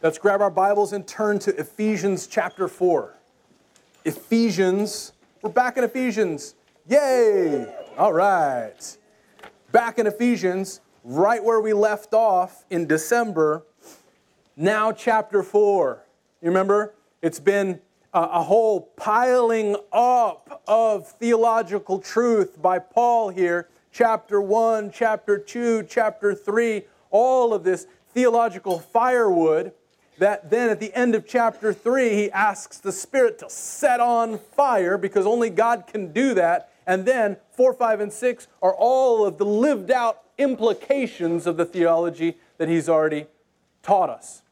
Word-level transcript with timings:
Let's 0.00 0.16
grab 0.16 0.40
our 0.40 0.50
Bibles 0.50 0.92
and 0.92 1.04
turn 1.04 1.40
to 1.40 1.56
Ephesians 1.56 2.28
chapter 2.28 2.68
4. 2.68 3.16
Ephesians, 4.04 5.12
we're 5.42 5.50
back 5.50 5.76
in 5.76 5.82
Ephesians. 5.82 6.54
Yay! 6.86 7.66
All 7.98 8.12
right. 8.12 8.96
Back 9.72 9.98
in 9.98 10.06
Ephesians, 10.06 10.82
right 11.02 11.42
where 11.42 11.60
we 11.60 11.72
left 11.72 12.14
off 12.14 12.64
in 12.70 12.86
December, 12.86 13.64
now 14.56 14.92
chapter 14.92 15.42
4. 15.42 16.04
You 16.42 16.48
remember? 16.48 16.94
It's 17.20 17.40
been 17.40 17.80
a, 18.14 18.44
whole 18.44 18.82
piling 18.96 19.74
up 19.92 20.62
of 20.68 21.08
theological 21.08 21.98
truth 21.98 22.62
by 22.62 22.78
Paul 22.78 23.30
here. 23.30 23.68
Chapter 23.90 24.40
1, 24.40 24.92
chapter 24.92 25.38
2, 25.38 25.88
chapter 25.90 26.36
3, 26.36 26.84
all 27.10 27.52
of 27.52 27.64
this 27.64 27.88
theological 28.14 28.78
firewood 28.78 29.72
that 30.18 30.50
then 30.50 30.70
at 30.70 30.80
the 30.80 30.94
end 30.94 31.14
of 31.14 31.26
chapter 31.26 31.72
3, 31.72 32.14
he 32.14 32.30
asks 32.30 32.78
the 32.78 32.92
Spirit 32.92 33.38
to 33.40 33.50
set 33.50 34.00
on 34.00 34.38
fire 34.38 34.98
because 34.98 35.26
only 35.26 35.50
God 35.50 35.86
can 35.86 36.12
do 36.12 36.34
that. 36.34 36.72
And 36.86 37.04
then 37.04 37.36
4, 37.52 37.74
5, 37.74 38.00
and 38.00 38.12
6 38.12 38.48
are 38.62 38.74
all 38.74 39.26
of 39.26 39.38
the 39.38 39.44
lived 39.44 39.90
out 39.90 40.22
implications 40.38 41.46
of 41.46 41.56
the 41.56 41.64
theology 41.64 42.38
that 42.58 42.68
he's 42.68 42.88
already 42.88 43.26
taught 43.82 44.10
us. 44.10 44.42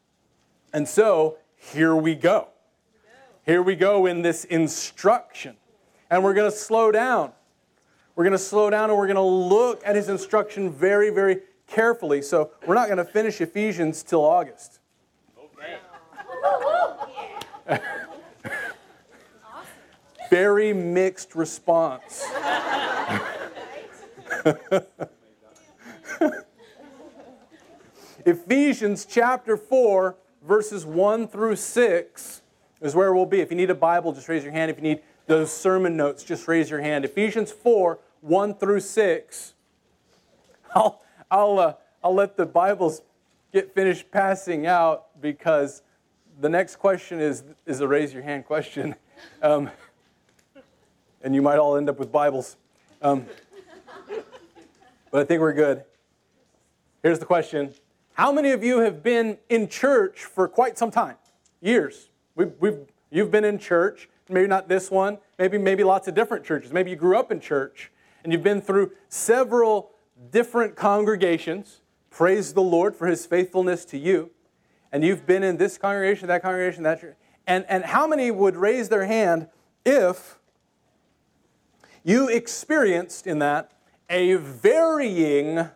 And 0.73 0.87
so 0.88 1.38
here 1.57 1.95
we 1.95 2.15
go. 2.15 2.48
Here 3.45 3.62
we 3.62 3.77
go 3.77 4.07
in 4.07 4.23
this 4.23 4.45
instruction. 4.45 5.57
And 6.10 6.23
we're 6.23 6.35
going 6.35 6.51
to 6.51 6.57
slow 6.57 6.93
down. 6.93 7.33
We're 8.15 8.24
going 8.24 8.33
to 8.33 8.38
slow 8.38 8.71
down 8.71 8.91
and 8.91 8.98
we're 8.98 9.07
going 9.07 9.16
to 9.16 9.23
look 9.23 9.83
at 9.85 9.95
his 9.95 10.09
instruction 10.09 10.73
very, 10.73 11.10
very 11.10 11.41
carefully. 11.66 12.23
So 12.23 12.51
we're 12.66 12.74
not 12.74 12.87
going 12.87 12.98
to 12.98 13.05
finish 13.05 13.41
Ephesians 13.41 14.02
till 14.02 14.24
August. 14.24 14.76
Very 20.30 20.73
mixed 20.73 21.35
response. 21.35 22.24
Ephesians 28.27 29.07
chapter 29.07 29.57
4, 29.57 30.16
verses 30.43 30.85
1 30.85 31.29
through 31.29 31.57
6 31.57 32.43
is 32.80 32.95
where 32.95 33.15
we'll 33.15 33.25
be. 33.27 33.41
If 33.41 33.51
you 33.51 33.57
need 33.57 33.71
a 33.71 33.75
Bible, 33.75 34.13
just 34.13 34.29
raise 34.29 34.43
your 34.43 34.53
hand. 34.53 34.71
If 34.71 34.79
you 34.79 34.82
need 34.82 35.01
those 35.27 35.53
sermon 35.53 35.97
notes, 35.97 36.25
just 36.25 36.49
raise 36.49 36.69
your 36.69 36.80
hand. 36.80 37.05
Ephesians 37.05 37.53
4, 37.53 37.99
1 38.21 38.55
through 38.55 38.80
6. 38.80 39.55
I'll, 40.75 41.03
I'll, 41.30 41.59
uh, 41.59 41.75
I'll 42.03 42.15
let 42.15 42.37
the 42.37 42.47
Bibles 42.47 43.03
get 43.53 43.75
finished 43.75 44.10
passing 44.10 44.66
out 44.66 45.21
because 45.21 45.82
the 46.40 46.48
next 46.48 46.76
question 46.76 47.20
is, 47.20 47.45
is 47.65 47.80
a 47.80 47.88
raise 47.88 48.12
your 48.12 48.23
hand 48.23 48.45
question. 48.45 48.95
Um, 49.40 49.70
and 51.23 51.34
you 51.34 51.40
might 51.40 51.56
all 51.56 51.79
end 51.79 51.88
up 51.88 51.98
with 51.98 52.12
Bibles. 52.12 52.59
Um, 53.01 53.24
but 55.10 55.23
I 55.23 55.24
think 55.24 55.40
we're 55.40 55.54
good. 55.54 55.84
Here's 57.02 57.18
the 57.18 57.24
question 57.24 57.73
How 58.12 58.30
many 58.30 58.51
of 58.51 58.62
you 58.62 58.80
have 58.80 59.02
been 59.02 59.38
in 59.48 59.68
church 59.68 60.24
for 60.24 60.48
quite 60.48 60.76
some 60.76 60.90
time? 60.90 61.16
Years. 61.62 62.10
We've, 62.34 62.52
we've, 62.60 62.79
you've 63.10 63.30
been 63.30 63.45
in 63.45 63.59
church, 63.59 64.10
maybe 64.28 64.47
not 64.47 64.69
this 64.69 64.91
one, 64.91 65.16
maybe, 65.38 65.56
maybe 65.56 65.82
lots 65.82 66.09
of 66.09 66.14
different 66.14 66.44
churches. 66.44 66.70
Maybe 66.72 66.91
you 66.91 66.97
grew 66.97 67.19
up 67.19 67.32
in 67.32 67.41
church 67.41 67.91
and 68.22 68.34
you've 68.34 68.42
been 68.42 68.60
through 68.60 68.92
several 69.09 69.92
different 70.31 70.76
congregations. 70.76 71.81
Praise 72.10 72.53
the 72.53 72.62
Lord 72.62 72.94
for 72.94 73.06
his 73.06 73.25
faithfulness 73.25 73.87
to 73.87 73.98
you. 73.98 74.31
And 74.92 75.04
you've 75.04 75.26
been 75.26 75.42
in 75.42 75.56
this 75.56 75.78
congregation, 75.78 76.28
that 76.28 76.42
congregation, 76.42 76.82
that 76.84 77.00
church. 77.00 77.16
And, 77.47 77.65
and 77.69 77.84
how 77.84 78.06
many 78.06 78.31
would 78.31 78.56
raise 78.56 78.88
their 78.88 79.06
hand 79.06 79.48
if 79.84 80.38
you 82.03 82.28
experienced 82.28 83.26
in 83.26 83.38
that 83.41 83.72
a 84.08 84.34
varying 84.34 85.69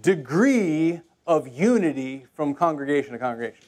degree 0.00 1.00
of 1.26 1.48
unity 1.48 2.26
from 2.34 2.54
congregation 2.54 3.12
to 3.12 3.18
congregation? 3.18 3.64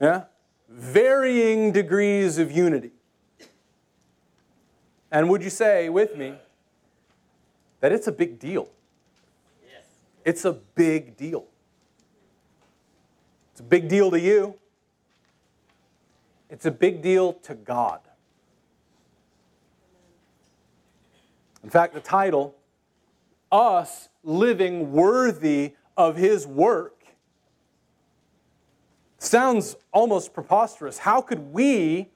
Yeah? 0.00 0.24
Varying 0.68 1.72
degrees 1.72 2.38
of 2.38 2.50
unity. 2.50 2.92
And 5.10 5.28
would 5.28 5.42
you 5.42 5.50
say 5.50 5.90
with 5.90 6.16
me 6.16 6.34
that 7.80 7.92
it's 7.92 8.06
a 8.06 8.12
big 8.12 8.38
deal? 8.38 8.68
Yes. 9.62 9.84
It's 10.24 10.44
a 10.46 10.52
big 10.52 11.18
deal. 11.18 11.46
It's 13.52 13.60
a 13.60 13.64
big 13.64 13.88
deal 13.88 14.10
to 14.10 14.18
you. 14.18 14.54
It's 16.48 16.66
a 16.66 16.70
big 16.70 17.02
deal 17.02 17.34
to 17.34 17.54
God. 17.54 18.00
In 21.62 21.70
fact, 21.70 21.94
the 21.94 22.00
title, 22.00 22.56
Us 23.50 24.08
Living 24.24 24.92
Worthy 24.92 25.74
of 25.96 26.16
His 26.16 26.46
Work, 26.46 27.04
sounds 29.18 29.76
almost 29.92 30.34
preposterous. 30.34 30.98
How 30.98 31.20
could 31.20 31.52
we 31.52 32.10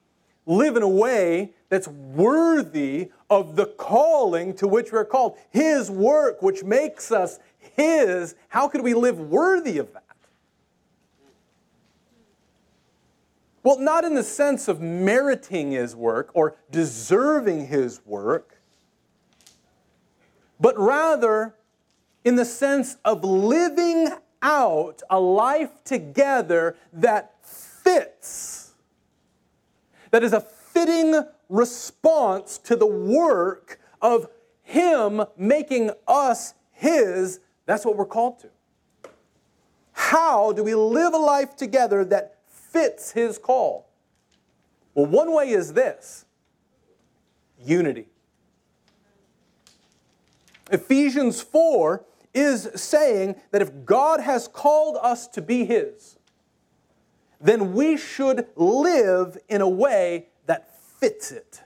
live 0.47 0.77
in 0.77 0.83
a 0.83 0.89
way 0.89 1.53
that's 1.69 1.87
worthy 1.89 3.11
of 3.29 3.57
the 3.57 3.67
calling 3.67 4.55
to 4.55 4.67
which 4.67 4.91
we're 4.91 5.05
called? 5.05 5.37
His 5.51 5.91
work, 5.91 6.43
which 6.43 6.65
makes 6.65 7.13
us 7.13 7.39
His. 7.59 8.35
How 8.49 8.69
could 8.69 8.83
we 8.83 8.95
live 8.95 9.21
worthy 9.21 9.79
of 9.79 9.93
that? 9.93 10.06
Well, 13.66 13.81
not 13.81 14.04
in 14.04 14.15
the 14.15 14.22
sense 14.22 14.69
of 14.69 14.81
meriting 14.81 15.72
His 15.72 15.97
work 15.97 16.31
or 16.34 16.54
deserving 16.71 17.66
His 17.66 18.00
work, 18.06 18.60
but 20.60 20.78
rather 20.78 21.56
in 22.25 22.37
the 22.37 22.44
sense 22.44 22.97
of 23.05 23.25
living 23.25 24.10
out 24.41 25.03
a 25.10 25.19
life 25.19 25.82
together 25.82 26.76
that 26.93 27.44
fits, 27.44 28.71
that 30.12 30.22
is 30.22 30.32
a 30.32 30.43
fitting 30.43 31.25
response 31.49 32.59
to 32.59 32.76
the 32.76 32.87
work 32.87 33.81
of 34.00 34.28
Him 34.62 35.25
making 35.37 35.91
us 36.06 36.55
His. 36.71 37.41
That's 37.65 37.84
what 37.84 37.97
we're 37.97 38.06
called 38.06 38.38
to. 38.38 39.10
How 39.91 40.53
do 40.53 40.62
we 40.62 40.76
live 40.76 41.15
a 41.15 41.19
life 41.19 41.56
together 41.56 42.05
that 42.05 42.36
fits 42.76 43.12
His 43.12 43.38
call? 43.38 43.88
Well, 44.94 45.06
one 45.06 45.32
way 45.32 45.48
is 45.48 45.72
this 45.72 46.26
unity. 47.64 48.06
Ephesians 50.70 51.41
4 51.41 52.04
is 52.34 52.69
saying 52.75 53.37
that 53.50 53.62
if 53.62 53.87
God 53.87 54.20
has 54.20 54.47
called 54.47 54.98
us 55.00 55.26
to 55.28 55.41
be 55.41 55.64
His, 55.64 56.19
then 57.41 57.72
we 57.72 57.97
should 57.97 58.47
live 58.56 59.38
in 59.48 59.62
a 59.62 59.69
way 59.69 60.26
that 60.44 60.78
fits 61.00 61.32
it, 61.32 61.62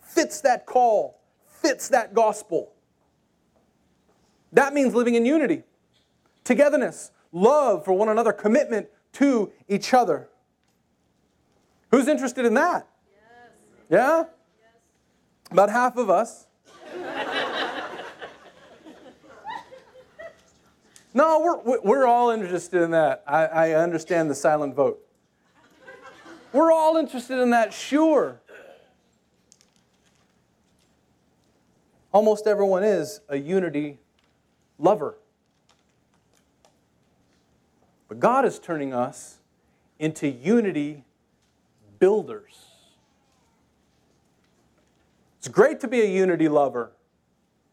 fits 0.00 0.40
that 0.40 0.66
call, 0.66 1.20
fits 1.46 1.88
that 1.90 2.14
gospel. 2.14 2.72
That 4.52 4.74
means 4.74 4.92
living 4.92 5.14
in 5.14 5.24
unity, 5.24 5.62
togetherness, 6.42 7.12
love 7.30 7.84
for 7.84 7.92
one 7.92 8.08
another, 8.08 8.32
commitment 8.32 8.88
to 9.12 9.52
each 9.68 9.94
other. 9.94 10.28
Who's 11.92 12.08
interested 12.08 12.44
in 12.46 12.54
that? 12.54 12.88
Yes. 13.12 13.20
Yeah? 13.90 14.16
Yes. 14.18 14.26
About 15.52 15.70
half 15.70 15.96
of 15.96 16.10
us. 16.10 16.46
No, 21.14 21.60
we're, 21.64 21.80
we're 21.82 22.06
all 22.06 22.30
interested 22.30 22.80
in 22.80 22.92
that. 22.92 23.22
I, 23.26 23.44
I 23.44 23.70
understand 23.72 24.30
the 24.30 24.34
silent 24.34 24.74
vote. 24.74 24.98
We're 26.54 26.72
all 26.72 26.96
interested 26.96 27.38
in 27.38 27.50
that, 27.50 27.74
sure. 27.74 28.40
Almost 32.14 32.46
everyone 32.46 32.82
is 32.82 33.20
a 33.28 33.36
unity 33.36 33.98
lover. 34.78 35.16
But 38.08 38.18
God 38.18 38.46
is 38.46 38.58
turning 38.58 38.94
us 38.94 39.36
into 39.98 40.28
unity 40.28 41.04
builders. 42.02 42.58
It's 45.38 45.46
great 45.46 45.78
to 45.82 45.86
be 45.86 46.00
a 46.00 46.04
unity 46.04 46.48
lover. 46.48 46.90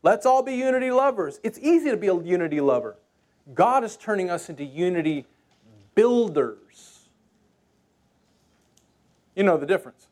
Let's 0.03 0.23
all 0.23 0.43
be 0.43 0.53
unity 0.53 0.91
lovers. 0.91 1.39
It's 1.41 1.57
easy 1.57 1.89
to 1.89 1.97
be 1.97 2.09
a 2.09 2.13
unity 2.13 2.61
lover. 2.61 2.97
God 3.55 3.83
is 3.83 3.97
turning 3.97 4.29
us 4.29 4.47
into 4.47 4.63
unity 4.63 5.25
builders. 5.95 6.99
You 9.33 9.41
know 9.41 9.57
the 9.57 9.65
difference. 9.65 10.05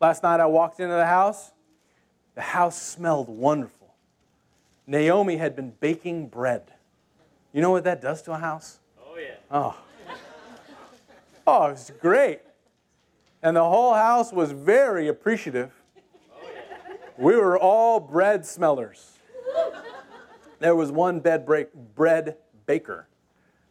Last 0.00 0.24
night 0.24 0.40
I 0.40 0.46
walked 0.46 0.80
into 0.80 0.96
the 0.96 1.06
house. 1.06 1.52
The 2.34 2.42
house 2.42 2.82
smelled 2.82 3.28
wonderful. 3.28 3.94
Naomi 4.88 5.36
had 5.36 5.54
been 5.54 5.72
baking 5.78 6.26
bread. 6.26 6.72
You 7.52 7.62
know 7.62 7.70
what 7.70 7.84
that 7.84 8.02
does 8.02 8.22
to 8.22 8.32
a 8.32 8.38
house? 8.38 8.80
Oh, 9.00 9.16
yeah. 9.16 9.34
Oh. 9.52 9.78
Oh, 11.46 11.66
it 11.66 11.70
was 11.70 11.92
great. 12.00 12.40
And 13.42 13.56
the 13.56 13.64
whole 13.64 13.94
house 13.94 14.32
was 14.32 14.52
very 14.52 15.08
appreciative. 15.08 15.72
We 17.16 17.36
were 17.36 17.58
all 17.58 18.00
bread 18.00 18.44
smellers. 18.44 19.18
There 20.60 20.74
was 20.74 20.90
one 20.90 21.20
bed 21.20 21.46
break, 21.46 21.68
bread 21.94 22.36
baker. 22.66 23.08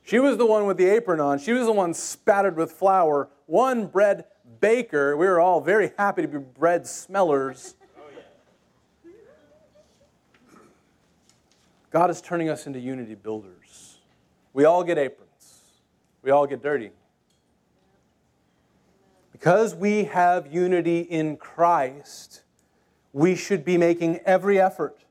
She 0.03 0.19
was 0.19 0.37
the 0.37 0.45
one 0.45 0.65
with 0.65 0.77
the 0.77 0.87
apron 0.87 1.19
on. 1.19 1.39
She 1.39 1.51
was 1.51 1.65
the 1.65 1.73
one 1.73 1.93
spattered 1.93 2.55
with 2.55 2.71
flour. 2.71 3.29
One 3.45 3.87
bread 3.87 4.25
baker. 4.61 5.17
We 5.17 5.25
were 5.25 5.39
all 5.39 5.59
very 5.59 5.91
happy 5.97 6.21
to 6.21 6.27
be 6.27 6.37
bread 6.37 6.87
smellers. 6.87 7.75
God 11.89 12.09
is 12.09 12.21
turning 12.21 12.49
us 12.49 12.67
into 12.67 12.79
unity 12.79 13.15
builders. 13.15 13.97
We 14.53 14.65
all 14.65 14.83
get 14.83 14.97
aprons, 14.97 15.61
we 16.21 16.31
all 16.31 16.47
get 16.47 16.61
dirty. 16.61 16.91
Because 19.39 19.75
we 19.75 20.05
have 20.05 20.51
unity 20.51 21.01
in 21.01 21.37
Christ, 21.37 22.41
we 23.13 23.35
should 23.35 23.63
be 23.63 23.77
making 23.77 24.17
every 24.25 24.59
effort, 24.59 25.03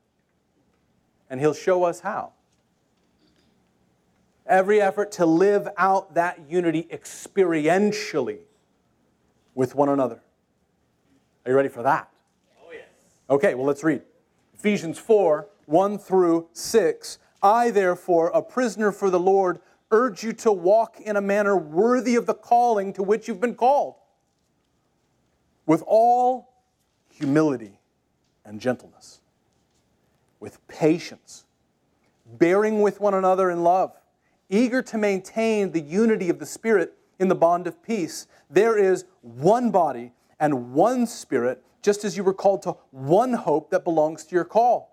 and 1.31 1.38
He'll 1.38 1.55
show 1.55 1.84
us 1.84 2.00
how. 2.00 2.32
Every 4.44 4.81
effort 4.81 5.12
to 5.12 5.26
live 5.26 5.69
out 5.76 6.14
that 6.14 6.40
unity 6.49 6.88
experientially 6.90 8.38
with 9.55 9.76
one 9.76 9.88
another. 9.88 10.20
Are 11.44 11.52
you 11.52 11.56
ready 11.56 11.69
for 11.69 11.84
that? 11.84 12.11
Oh, 12.61 12.73
yes. 12.73 12.82
Okay, 13.31 13.55
well, 13.55 13.67
let's 13.67 13.84
read. 13.84 14.02
Ephesians 14.55 14.99
4 14.99 15.46
1 15.67 15.99
through 15.99 16.49
6. 16.52 17.19
I, 17.44 17.70
therefore, 17.70 18.31
a 18.34 18.43
prisoner 18.43 18.90
for 18.90 19.08
the 19.08 19.20
Lord, 19.20 19.61
urge 19.93 20.25
you 20.25 20.32
to 20.32 20.50
walk 20.50 21.00
in 21.00 21.14
a 21.14 21.20
manner 21.20 21.56
worthy 21.56 22.17
of 22.17 22.26
the 22.26 22.34
calling 22.34 22.93
to 22.94 23.05
which 23.05 23.28
you've 23.28 23.40
been 23.40 23.55
called, 23.55 23.94
with 25.67 25.83
all 25.87 26.55
humility 27.11 27.81
and 28.45 28.61
gentleness, 28.61 29.21
with 30.41 30.67
patience, 30.69 31.45
bearing 32.25 32.81
with 32.81 33.01
one 33.01 33.15
another 33.15 33.51
in 33.51 33.63
love, 33.63 33.93
eager 34.49 34.81
to 34.83 34.97
maintain 34.97 35.73
the 35.73 35.81
unity 35.81 36.31
of 36.31 36.39
the 36.39 36.47
Spirit 36.47 36.95
in 37.19 37.29
the 37.29 37.35
bond 37.35 37.67
of 37.67 37.83
peace. 37.83 38.27
There 38.49 38.79
is 38.79 39.05
one 39.23 39.71
body 39.71 40.13
and 40.39 40.73
one 40.73 41.07
Spirit, 41.07 41.63
just 41.83 42.05
as 42.05 42.17
you 42.17 42.25
were 42.25 42.35
called 42.35 42.62
to 42.62 42.77
one 42.91 43.33
hope 43.33 43.71
that 43.71 43.85
belongs 43.85 44.25
to 44.25 44.35
your 44.35 44.45
call 44.45 44.93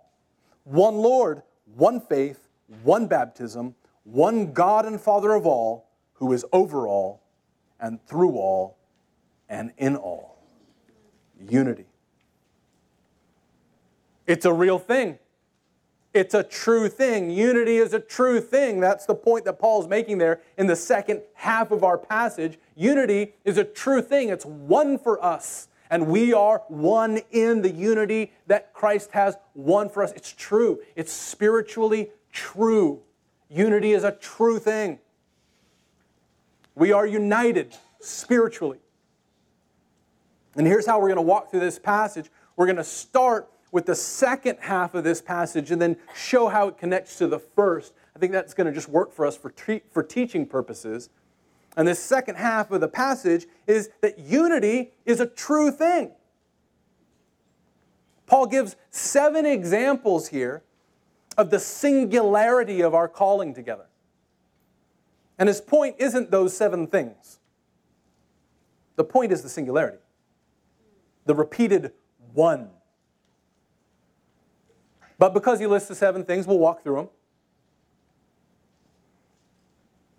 one 0.66 0.96
Lord, 0.96 1.44
one 1.76 2.00
faith, 2.00 2.48
one 2.84 3.08
baptism, 3.08 3.76
one 4.04 4.54
God 4.54 4.86
and 4.86 5.00
Father 5.00 5.34
of 5.34 5.46
all, 5.46 5.90
who 6.14 6.32
is 6.32 6.46
over 6.54 6.88
all 6.88 7.22
and 7.80 8.02
through 8.08 8.38
all 8.38 8.78
and 9.50 9.74
in 9.78 9.96
all. 9.96 10.33
Unity. 11.50 11.86
It's 14.26 14.46
a 14.46 14.54
real 14.54 14.80
thing. 14.80 15.20
It's 16.14 16.34
a 16.34 16.44
true 16.44 16.90
thing. 16.90 17.32
Unity 17.32 17.78
is 17.78 17.94
a 17.94 18.00
true 18.00 18.40
thing. 18.40 18.80
That's 18.80 19.06
the 19.06 19.16
point 19.16 19.46
that 19.46 19.60
Paul's 19.60 19.88
making 19.88 20.20
there 20.20 20.42
in 20.58 20.68
the 20.68 20.76
second 20.76 21.22
half 21.34 21.72
of 21.72 21.84
our 21.84 21.98
passage. 21.98 22.60
Unity 22.76 23.34
is 23.44 23.58
a 23.58 23.64
true 23.64 24.02
thing. 24.02 24.30
It's 24.30 24.46
one 24.46 24.98
for 24.98 25.24
us 25.24 25.68
and 25.94 26.08
we 26.08 26.34
are 26.34 26.64
one 26.70 27.20
in 27.30 27.62
the 27.62 27.70
unity 27.70 28.32
that 28.48 28.74
Christ 28.74 29.12
has 29.12 29.38
won 29.54 29.90
for 29.90 30.02
us. 30.02 30.12
It's 30.14 30.34
true, 30.34 30.80
it's 30.96 31.14
spiritually 31.14 32.10
true. 32.32 33.00
Unity 33.48 33.92
is 33.92 34.04
a 34.04 34.12
true 34.14 34.58
thing. 34.58 34.98
We 36.74 36.92
are 36.92 37.06
united 37.06 37.78
spiritually. 38.02 38.80
And 40.56 40.68
here's 40.68 40.86
how 40.86 41.00
we're 41.00 41.08
going 41.08 41.16
to 41.18 41.22
walk 41.22 41.50
through 41.50 41.62
this 41.62 41.80
passage. 41.80 42.30
We're 42.56 42.66
going 42.66 42.78
to 42.78 42.84
start 42.84 43.50
with 43.72 43.86
the 43.88 43.96
second 43.96 44.60
half 44.62 44.94
of 44.94 45.04
this 45.04 45.22
passage 45.22 45.72
and 45.72 45.82
then 45.82 45.98
show 46.16 46.48
how 46.48 46.68
it 46.68 46.78
connects 46.78 47.18
to 47.18 47.28
the 47.28 47.40
first. 47.40 47.94
I 48.16 48.20
think 48.20 48.32
that's 48.32 48.54
going 48.54 48.68
to 48.68 48.74
just 48.74 48.88
work 48.88 49.12
for 49.12 49.26
us 49.26 49.36
for, 49.36 49.50
tre- 49.50 49.82
for 49.92 50.04
teaching 50.04 50.46
purposes. 50.46 51.10
And 51.76 51.88
this 51.88 52.00
second 52.00 52.36
half 52.36 52.70
of 52.70 52.82
the 52.82 52.88
passage 52.88 53.48
is 53.66 53.90
that 54.02 54.20
unity 54.20 54.92
is 55.06 55.20
a 55.20 55.26
true 55.26 55.72
thing. 55.72 56.12
Paul 58.28 58.46
gives 58.46 58.76
seven 58.92 59.46
examples 59.46 60.28
here 60.28 60.64
of 61.38 61.50
the 61.50 61.60
singularity 61.60 62.82
of 62.82 62.94
our 62.94 63.08
calling 63.08 63.54
together. 63.54 63.86
And 65.40 65.48
his 65.48 65.62
point 65.62 65.96
isn't 65.98 66.30
those 66.30 66.56
seven 66.56 66.88
things. 66.88 67.40
The 68.96 69.04
point 69.04 69.32
is 69.32 69.42
the 69.42 69.50
singularity, 69.50 69.98
the 71.26 71.36
repeated 71.36 71.92
one. 72.34 72.70
But 75.18 75.34
because 75.34 75.60
he 75.60 75.68
lists 75.68 75.88
the 75.88 75.96
seven 75.96 76.24
things, 76.26 76.48
we'll 76.48 76.60
walk 76.60 76.84
through 76.84 76.96
them. 76.96 77.10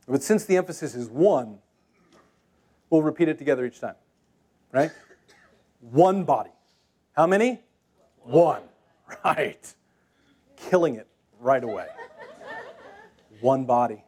But 0.07 0.23
since 0.23 0.45
the 0.45 0.57
emphasis 0.57 0.95
is 0.95 1.09
one, 1.09 1.59
we'll 2.91 3.03
repeat 3.03 3.29
it 3.29 3.39
together 3.39 3.65
each 3.65 3.81
time. 3.81 3.97
Right? 4.73 4.91
One 5.81 6.25
body. 6.25 6.51
How 7.13 7.27
many? 7.27 7.61
One. 8.23 8.63
Right. 9.23 9.75
Killing 10.57 10.97
it 10.97 11.07
right 11.39 11.63
away. 11.63 11.87
One 13.41 13.65
body. 13.65 14.03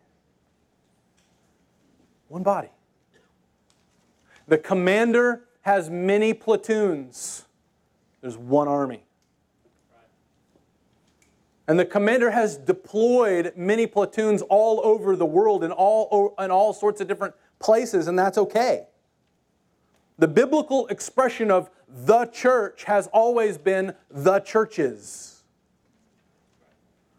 One 2.29 2.43
body. 2.43 2.71
The 4.49 4.59
commander 4.59 5.45
has 5.67 5.91
many 5.91 6.33
platoons. 6.33 7.45
There's 8.21 8.39
one 8.39 8.69
army. 8.69 9.03
And 11.67 11.77
the 11.77 11.85
commander 11.85 12.31
has 12.31 12.57
deployed 12.57 13.53
many 13.57 13.89
platoons 13.89 14.43
all 14.43 14.81
over 14.85 15.17
the 15.17 15.27
world 15.27 15.65
in 15.65 15.73
all, 15.73 16.37
in 16.39 16.53
all 16.53 16.73
sorts 16.73 17.01
of 17.01 17.09
different 17.09 17.35
places, 17.59 18.07
and 18.07 18.17
that's 18.17 18.39
okay. 18.39 18.87
The 20.19 20.29
biblical 20.29 20.87
expression 20.87 21.51
of 21.51 21.69
the 21.89 22.27
church 22.27 22.85
has 22.85 23.09
always 23.09 23.59
been 23.59 23.93
the 24.09 24.39
churches. 24.39 25.43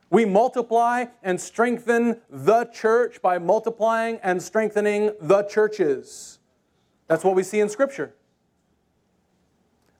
We 0.10 0.24
multiply 0.24 1.08
and 1.22 1.42
strengthen 1.42 2.22
the 2.30 2.64
church 2.64 3.22
by 3.22 3.40
multiplying 3.40 4.20
and 4.24 4.42
strengthening 4.42 5.12
the 5.20 5.44
churches. 5.44 6.40
That's 7.08 7.26
what 7.26 7.36
we 7.36 7.44
see 7.44 7.60
in 7.60 7.68
Scripture. 7.68 8.14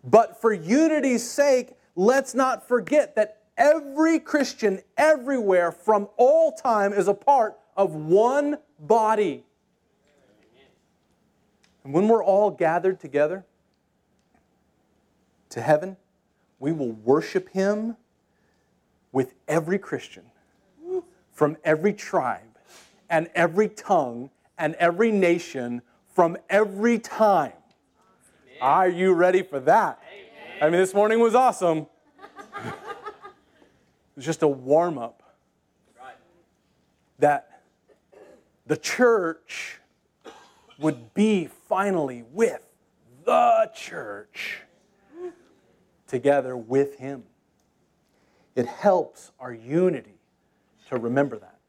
But 0.08 0.42
for 0.42 0.52
unity's 0.52 1.30
sake, 1.30 1.74
let's 1.96 2.34
not 2.34 2.68
forget 2.68 3.16
that 3.16 3.38
Every 3.58 4.20
Christian 4.20 4.82
everywhere 4.98 5.72
from 5.72 6.10
all 6.16 6.52
time 6.52 6.94
is 6.94 7.08
a 7.08 7.14
part 7.14 7.58
of 7.76 7.96
one 7.96 8.60
body. 8.80 9.44
And 11.84 11.92
when 11.92 12.08
we're 12.08 12.24
all 12.24 12.52
gathered 12.52 13.00
together 13.00 13.46
to 15.50 15.62
heaven, 15.62 15.98
we 16.60 16.72
will 16.72 16.92
worship 16.92 17.50
Him 17.50 17.98
with 19.12 19.34
every 19.48 19.80
Christian 19.80 20.26
from 21.32 21.58
every 21.64 21.94
tribe 21.94 22.42
and 23.10 23.30
every 23.34 23.70
tongue 23.70 24.30
and 24.58 24.76
every 24.76 25.12
nation 25.12 25.82
from 26.14 26.38
every 26.50 27.00
time. 27.00 27.54
Are 28.62 28.90
you 28.90 29.14
ready 29.14 29.44
for 29.44 29.60
that? 29.62 30.02
I 30.62 30.66
mean, 30.66 30.80
this 30.80 30.94
morning 30.94 31.20
was 31.20 31.36
awesome 31.36 31.88
it 32.66 32.74
was 34.16 34.26
just 34.26 34.42
a 34.42 34.48
warm 34.48 34.98
up. 34.98 35.22
That 37.20 37.62
the 38.66 38.78
church 38.78 39.80
would 40.80 41.14
be 41.14 41.50
finally 41.68 42.24
with 42.32 42.66
the 43.26 43.72
church 43.76 44.62
together 46.08 46.56
with 46.56 46.98
Him. 46.98 47.24
It 48.56 48.66
helps 48.66 49.32
our 49.40 49.54
unity 49.54 50.20
to 50.90 50.98
remember 50.98 51.38
that. 51.38 51.60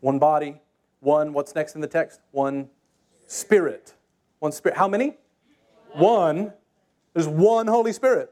One 0.00 0.18
body, 0.18 0.60
one, 1.00 1.32
what's 1.32 1.54
next 1.54 1.74
in 1.74 1.80
the 1.80 1.86
text? 1.86 2.20
One 2.32 2.68
spirit. 3.26 3.94
One 4.40 4.52
spirit. 4.52 4.76
How 4.76 4.88
many? 4.88 5.16
One. 5.94 6.52
There's 7.14 7.28
one 7.28 7.66
Holy 7.66 7.92
Spirit 7.92 8.30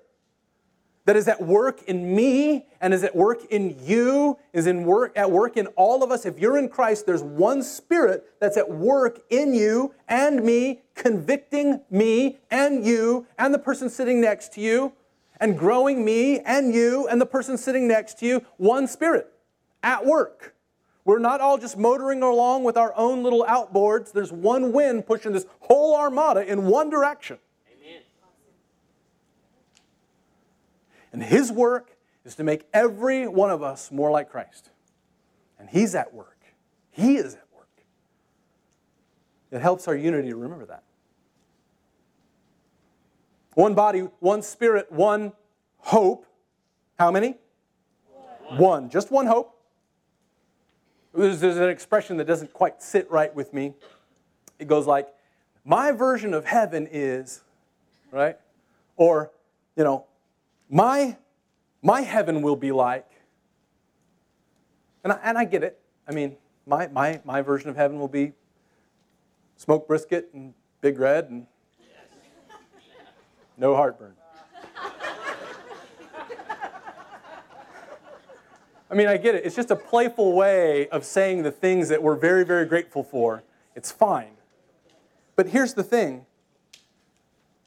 that 1.06 1.16
is 1.16 1.28
at 1.28 1.42
work 1.42 1.82
in 1.84 2.14
me 2.14 2.66
and 2.80 2.94
is 2.94 3.02
at 3.02 3.16
work 3.16 3.44
in 3.50 3.76
you, 3.82 4.38
is 4.52 4.66
in 4.66 4.84
work 4.84 5.12
at 5.16 5.30
work 5.30 5.56
in 5.56 5.66
all 5.68 6.04
of 6.04 6.10
us. 6.10 6.24
If 6.24 6.38
you're 6.38 6.56
in 6.56 6.68
Christ, 6.68 7.04
there's 7.04 7.22
one 7.22 7.62
spirit 7.62 8.24
that's 8.40 8.56
at 8.56 8.70
work 8.70 9.20
in 9.30 9.52
you 9.54 9.94
and 10.08 10.42
me, 10.44 10.82
convicting 10.94 11.80
me 11.90 12.38
and 12.50 12.86
you 12.86 13.26
and 13.38 13.52
the 13.52 13.58
person 13.58 13.90
sitting 13.90 14.20
next 14.20 14.52
to 14.54 14.60
you, 14.60 14.92
and 15.40 15.58
growing 15.58 16.04
me 16.04 16.40
and 16.40 16.74
you 16.74 17.08
and 17.08 17.20
the 17.20 17.26
person 17.26 17.58
sitting 17.58 17.88
next 17.88 18.18
to 18.20 18.26
you, 18.26 18.44
one 18.58 18.86
spirit 18.86 19.32
at 19.82 20.04
work. 20.04 20.54
We're 21.04 21.18
not 21.18 21.40
all 21.40 21.58
just 21.58 21.78
motoring 21.78 22.22
along 22.22 22.64
with 22.64 22.76
our 22.76 22.94
own 22.94 23.22
little 23.22 23.44
outboards. 23.48 24.12
There's 24.12 24.32
one 24.32 24.70
wind 24.70 25.06
pushing 25.06 25.32
this 25.32 25.46
whole 25.60 25.96
armada 25.96 26.46
in 26.46 26.66
one 26.66 26.90
direction. 26.90 27.38
And 31.12 31.22
his 31.22 31.50
work 31.50 31.96
is 32.24 32.34
to 32.36 32.44
make 32.44 32.66
every 32.72 33.26
one 33.26 33.50
of 33.50 33.62
us 33.62 33.90
more 33.90 34.10
like 34.10 34.30
Christ. 34.30 34.70
And 35.58 35.68
he's 35.68 35.94
at 35.94 36.14
work. 36.14 36.38
He 36.90 37.16
is 37.16 37.34
at 37.34 37.46
work. 37.54 37.68
It 39.50 39.60
helps 39.60 39.88
our 39.88 39.96
unity 39.96 40.28
to 40.30 40.36
remember 40.36 40.66
that. 40.66 40.82
One 43.54 43.74
body, 43.74 44.00
one 44.20 44.42
spirit, 44.42 44.90
one 44.92 45.32
hope. 45.78 46.26
How 46.98 47.10
many? 47.10 47.36
One. 48.48 48.58
one. 48.58 48.90
Just 48.90 49.10
one 49.10 49.26
hope. 49.26 49.56
There's, 51.12 51.40
there's 51.40 51.56
an 51.56 51.68
expression 51.68 52.16
that 52.18 52.26
doesn't 52.26 52.52
quite 52.52 52.82
sit 52.82 53.10
right 53.10 53.34
with 53.34 53.52
me. 53.52 53.74
It 54.58 54.68
goes 54.68 54.86
like, 54.86 55.08
my 55.64 55.92
version 55.92 56.32
of 56.32 56.44
heaven 56.44 56.88
is, 56.90 57.42
right? 58.12 58.36
Or, 58.96 59.30
you 59.76 59.84
know, 59.84 60.06
my, 60.70 61.16
my 61.82 62.00
heaven 62.00 62.40
will 62.40 62.56
be 62.56 62.72
like. 62.72 63.06
And 65.02 65.12
I, 65.12 65.18
and 65.22 65.36
I 65.36 65.44
get 65.44 65.62
it. 65.62 65.80
I 66.06 66.12
mean, 66.12 66.36
my, 66.66 66.86
my, 66.88 67.20
my 67.24 67.42
version 67.42 67.68
of 67.68 67.76
heaven 67.76 67.98
will 67.98 68.08
be 68.08 68.32
smoked 69.56 69.88
brisket 69.88 70.30
and 70.32 70.54
big 70.80 70.98
red 70.98 71.28
and 71.28 71.46
no 73.58 73.74
heartburn. 73.74 74.14
I 78.90 78.94
mean, 78.94 79.06
I 79.06 79.18
get 79.18 79.36
it. 79.36 79.44
It's 79.44 79.54
just 79.54 79.70
a 79.70 79.76
playful 79.76 80.32
way 80.32 80.88
of 80.88 81.04
saying 81.04 81.44
the 81.44 81.52
things 81.52 81.88
that 81.90 82.02
we're 82.02 82.16
very, 82.16 82.44
very 82.44 82.66
grateful 82.66 83.04
for. 83.04 83.44
It's 83.76 83.92
fine. 83.92 84.32
But 85.36 85.48
here's 85.48 85.74
the 85.74 85.84
thing 85.84 86.26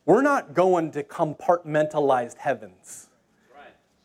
we're 0.06 0.22
not 0.22 0.54
going 0.54 0.92
to 0.92 1.04
compartmentalized 1.04 2.38
heavens. 2.38 3.10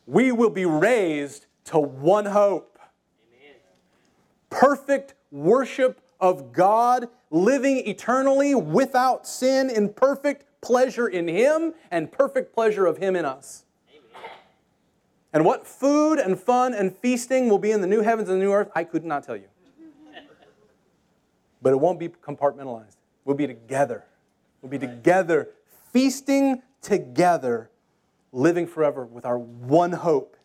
We 0.07 0.33
will 0.33 0.51
be 0.51 0.65
raised 0.65 1.47
to 1.65 1.79
one 1.79 2.25
hope 2.25 2.79
Amen. 3.39 3.57
perfect 4.49 5.15
worship 5.31 6.01
of 6.21 6.53
God, 6.53 7.09
living 7.31 7.87
eternally 7.87 8.55
without 8.55 9.27
sin 9.27 9.69
in 9.69 9.93
perfect 9.93 10.47
pleasure 10.61 11.09
in 11.09 11.29
Him 11.29 11.75
and 11.91 12.11
perfect 12.11 12.55
pleasure 12.55 12.87
of 12.87 12.97
Him 12.97 13.15
in 13.17 13.25
us. 13.25 13.65
And 15.33 15.45
what 15.45 15.67
food 15.67 16.19
and 16.19 16.41
fun 16.41 16.73
and 16.73 16.97
feasting 16.97 17.51
will 17.51 17.59
be 17.59 17.71
in 17.71 17.83
the 17.83 17.87
new 17.87 18.01
heavens 18.01 18.31
and 18.31 18.41
the 18.41 18.45
new 18.45 18.53
earth, 18.53 18.71
I 18.75 18.85
could 18.85 19.05
not 19.05 19.25
tell 19.25 19.37
you. 19.37 19.49
But 21.61 21.73
it 21.73 21.81
won't 21.81 21.99
be 21.99 22.09
compartmentalized. 22.09 22.97
We'll 23.25 23.37
be 23.37 23.47
together. 23.47 24.05
We'll 24.63 24.71
be 24.71 24.79
together, 24.79 25.49
feasting 25.93 26.63
together, 26.83 27.71
living 28.33 28.67
forever 28.67 29.05
with 29.05 29.25
our 29.25 29.39
one 29.39 29.93
hope. 29.93 30.37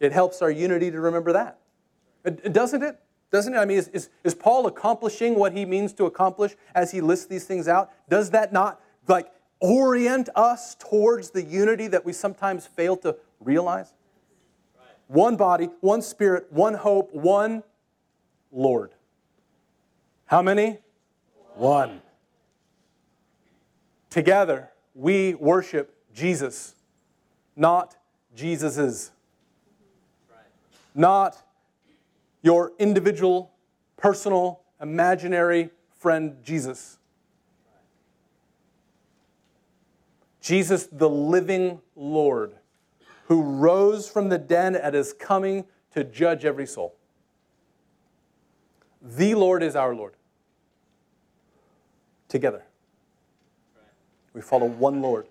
It 0.00 0.12
helps 0.12 0.42
our 0.42 0.50
unity 0.50 0.90
to 0.90 1.00
remember 1.00 1.32
that. 1.32 1.58
Doesn't 2.52 2.82
it? 2.82 2.98
Doesn't 3.30 3.54
it? 3.54 3.58
I 3.58 3.64
mean, 3.64 3.78
is, 3.78 3.88
is, 3.88 4.10
is 4.22 4.34
Paul 4.34 4.66
accomplishing 4.66 5.34
what 5.34 5.52
he 5.52 5.64
means 5.64 5.92
to 5.94 6.04
accomplish 6.04 6.54
as 6.74 6.92
he 6.92 7.00
lists 7.00 7.26
these 7.26 7.44
things 7.44 7.68
out? 7.68 7.90
Does 8.08 8.30
that 8.30 8.52
not, 8.52 8.80
like, 9.08 9.30
orient 9.60 10.28
us 10.34 10.74
towards 10.74 11.30
the 11.30 11.42
unity 11.42 11.86
that 11.88 12.04
we 12.04 12.12
sometimes 12.12 12.66
fail 12.66 12.96
to 12.98 13.16
realize? 13.40 13.92
One 15.08 15.36
body, 15.36 15.70
one 15.80 16.02
spirit, 16.02 16.46
one 16.50 16.74
hope, 16.74 17.14
one 17.14 17.62
Lord. 18.52 18.92
How 20.26 20.42
many? 20.42 20.78
One. 21.54 22.00
Together, 24.14 24.70
we 24.94 25.34
worship 25.34 25.92
Jesus, 26.14 26.76
not 27.56 27.96
Jesus's. 28.36 29.10
Not 30.94 31.36
your 32.40 32.70
individual, 32.78 33.50
personal, 33.96 34.60
imaginary 34.80 35.70
friend 35.98 36.36
Jesus. 36.44 36.98
Jesus, 40.40 40.86
the 40.92 41.10
living 41.10 41.80
Lord, 41.96 42.54
who 43.24 43.42
rose 43.42 44.08
from 44.08 44.28
the 44.28 44.38
dead 44.38 44.76
and 44.76 44.94
is 44.94 45.12
coming 45.12 45.64
to 45.92 46.04
judge 46.04 46.44
every 46.44 46.68
soul. 46.68 46.94
The 49.02 49.34
Lord 49.34 49.64
is 49.64 49.74
our 49.74 49.92
Lord. 49.92 50.14
Together. 52.28 52.62
We 54.34 54.40
follow 54.40 54.66
one 54.66 55.00
Lord, 55.00 55.26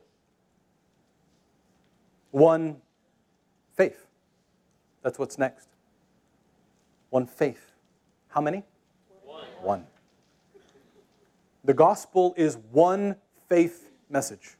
one 2.31 2.77
faith. 3.75 4.07
That's 5.03 5.19
what's 5.19 5.38
next. 5.38 5.67
One 7.10 7.27
faith. 7.27 7.72
How 8.29 8.41
many? 8.41 8.63
One. 9.24 9.45
one. 9.62 9.88
The 11.65 11.74
gospel 11.74 12.33
is 12.38 12.57
one 12.72 13.17
faith 13.48 13.91
message. 14.10 14.55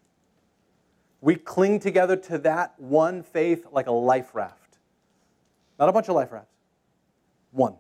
We 1.21 1.35
cling 1.35 1.79
together 1.79 2.17
to 2.17 2.38
that 2.39 2.73
one 2.77 3.23
faith 3.23 3.65
like 3.71 3.88
a 3.88 3.91
life 3.91 4.35
raft. 4.35 4.77
Not 5.79 5.89
a 5.89 5.91
bunch 5.93 6.09
of 6.09 6.15
life 6.15 6.31
rafts, 6.31 6.53
one. 7.51 7.75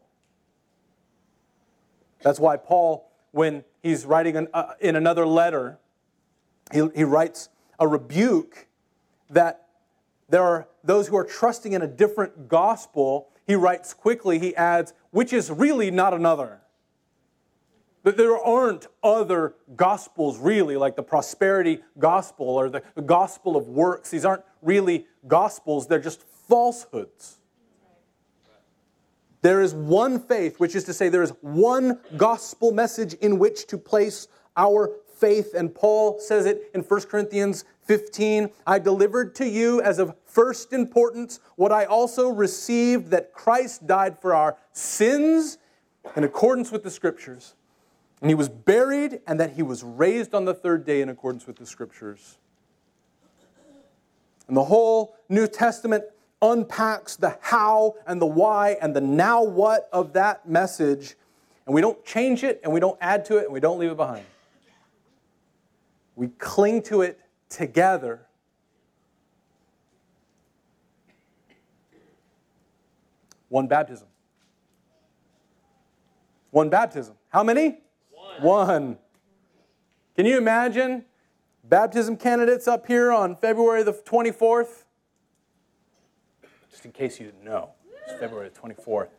That's 2.21 2.39
why 2.39 2.57
Paul, 2.57 3.11
when 3.31 3.63
he's 3.81 4.05
writing 4.05 4.37
an, 4.37 4.47
uh, 4.53 4.73
in 4.79 4.95
another 4.95 5.25
letter, 5.25 5.77
he, 6.71 6.87
he 6.95 7.03
writes 7.03 7.49
a 7.79 7.87
rebuke 7.87 8.67
that 9.29 9.67
there 10.29 10.43
are 10.43 10.67
those 10.83 11.07
who 11.07 11.17
are 11.17 11.25
trusting 11.25 11.73
in 11.73 11.81
a 11.81 11.87
different 11.87 12.47
gospel 12.47 13.29
he 13.45 13.55
writes 13.55 13.93
quickly, 13.93 14.39
he 14.39 14.55
adds, 14.55 14.93
which 15.11 15.33
is 15.33 15.51
really 15.51 15.91
not 15.91 16.13
another. 16.13 16.61
That 18.03 18.17
there 18.17 18.37
aren't 18.37 18.87
other 19.01 19.55
gospels 19.75 20.37
really, 20.37 20.77
like 20.77 20.95
the 20.95 21.03
prosperity 21.03 21.79
gospel 21.97 22.47
or 22.47 22.69
the, 22.69 22.83
gospel 23.05 23.55
of 23.55 23.67
works. 23.67 24.11
These 24.11 24.25
aren't 24.25 24.43
really 24.61 25.07
gospels, 25.27 25.87
they're 25.87 25.99
just 25.99 26.21
falsehoods. 26.21 27.39
There 29.41 29.61
is 29.61 29.73
one 29.73 30.21
faith, 30.21 30.59
which 30.59 30.73
is 30.73 30.85
to 30.85 30.93
say, 30.93 31.09
there 31.09 31.23
is 31.23 31.33
one 31.41 31.99
gospel 32.15 32.71
message 32.71 33.13
in 33.15 33.39
which 33.39 33.67
to 33.67 33.77
place 33.77 34.29
our 34.55 34.89
faith. 35.13 35.53
And 35.53 35.73
Paul 35.73 36.19
says 36.19 36.45
it 36.45 36.69
in 36.73 36.81
1 36.81 37.01
Corinthians 37.03 37.65
15 37.83 38.49
I 38.65 38.79
delivered 38.79 39.35
to 39.35 39.47
you 39.47 39.81
as 39.81 39.99
of 39.99 40.15
first 40.25 40.73
importance 40.73 41.39
what 41.55 41.71
I 41.71 41.85
also 41.85 42.29
received 42.29 43.09
that 43.09 43.33
Christ 43.33 43.85
died 43.87 44.19
for 44.21 44.33
our 44.33 44.57
sins 44.71 45.57
in 46.15 46.23
accordance 46.23 46.71
with 46.71 46.83
the 46.83 46.91
scriptures. 46.91 47.55
And 48.21 48.29
he 48.29 48.35
was 48.35 48.47
buried, 48.47 49.19
and 49.27 49.37
that 49.41 49.51
he 49.53 49.63
was 49.63 49.83
raised 49.83 50.33
on 50.33 50.45
the 50.45 50.53
third 50.53 50.85
day 50.85 51.01
in 51.01 51.09
accordance 51.09 51.45
with 51.45 51.57
the 51.57 51.65
scriptures. 51.65 52.37
And 54.47 54.55
the 54.55 54.63
whole 54.63 55.17
New 55.27 55.45
Testament 55.45 56.05
unpacks 56.41 57.17
the 57.17 57.37
how 57.41 57.95
and 58.07 58.21
the 58.21 58.25
why 58.25 58.77
and 58.81 58.95
the 58.95 59.01
now 59.01 59.43
what 59.43 59.89
of 59.91 60.13
that 60.13 60.47
message. 60.47 61.15
And 61.65 61.75
we 61.75 61.81
don't 61.81 62.03
change 62.05 62.43
it, 62.43 62.61
and 62.63 62.71
we 62.71 62.79
don't 62.79 62.97
add 63.01 63.25
to 63.25 63.37
it, 63.37 63.45
and 63.45 63.53
we 63.53 63.59
don't 63.59 63.77
leave 63.77 63.91
it 63.91 63.97
behind. 63.97 64.25
We 66.15 66.27
cling 66.27 66.83
to 66.83 67.01
it 67.01 67.19
together. 67.49 68.27
One 73.49 73.67
baptism. 73.67 74.07
One 76.51 76.69
baptism. 76.69 77.15
How 77.29 77.43
many? 77.43 77.81
One. 78.11 78.41
One. 78.41 78.97
Can 80.15 80.25
you 80.25 80.37
imagine 80.37 81.05
baptism 81.63 82.17
candidates 82.17 82.67
up 82.67 82.85
here 82.85 83.11
on 83.11 83.35
February 83.35 83.83
the 83.83 83.93
24th? 83.93 84.83
Just 86.69 86.85
in 86.85 86.91
case 86.91 87.19
you 87.19 87.27
didn't 87.27 87.43
know, 87.43 87.71
it's 88.03 88.19
February 88.19 88.49
the 88.49 88.59
24th. 88.59 89.09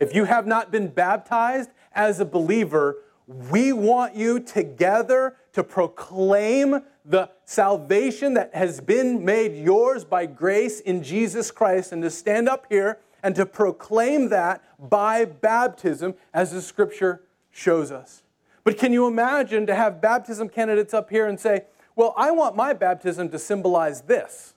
If 0.00 0.14
you 0.14 0.24
have 0.24 0.46
not 0.46 0.70
been 0.72 0.88
baptized 0.88 1.70
as 1.92 2.18
a 2.20 2.24
believer, 2.24 2.96
we 3.26 3.72
want 3.72 4.14
you 4.14 4.40
together 4.40 5.36
to 5.52 5.64
proclaim 5.64 6.82
the 7.04 7.30
salvation 7.44 8.34
that 8.34 8.54
has 8.54 8.80
been 8.80 9.24
made 9.24 9.54
yours 9.54 10.04
by 10.04 10.26
grace 10.26 10.80
in 10.80 11.02
Jesus 11.02 11.50
Christ 11.50 11.92
and 11.92 12.02
to 12.02 12.10
stand 12.10 12.48
up 12.48 12.66
here 12.68 12.98
and 13.22 13.34
to 13.36 13.46
proclaim 13.46 14.28
that 14.30 14.62
by 14.90 15.24
baptism 15.24 16.14
as 16.32 16.52
the 16.52 16.60
scripture 16.60 17.22
shows 17.50 17.90
us. 17.90 18.22
But 18.64 18.78
can 18.78 18.92
you 18.92 19.06
imagine 19.06 19.66
to 19.66 19.74
have 19.74 20.00
baptism 20.00 20.48
candidates 20.48 20.94
up 20.94 21.10
here 21.10 21.26
and 21.26 21.38
say, 21.38 21.64
Well, 21.96 22.14
I 22.16 22.30
want 22.30 22.56
my 22.56 22.72
baptism 22.72 23.28
to 23.30 23.38
symbolize 23.38 24.02
this, 24.02 24.54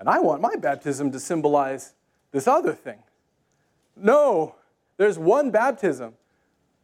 and 0.00 0.08
I 0.08 0.20
want 0.20 0.40
my 0.40 0.56
baptism 0.56 1.12
to 1.12 1.20
symbolize 1.20 1.92
this 2.32 2.46
other 2.46 2.72
thing? 2.72 2.98
No, 3.96 4.54
there's 4.96 5.18
one 5.18 5.50
baptism. 5.50 6.14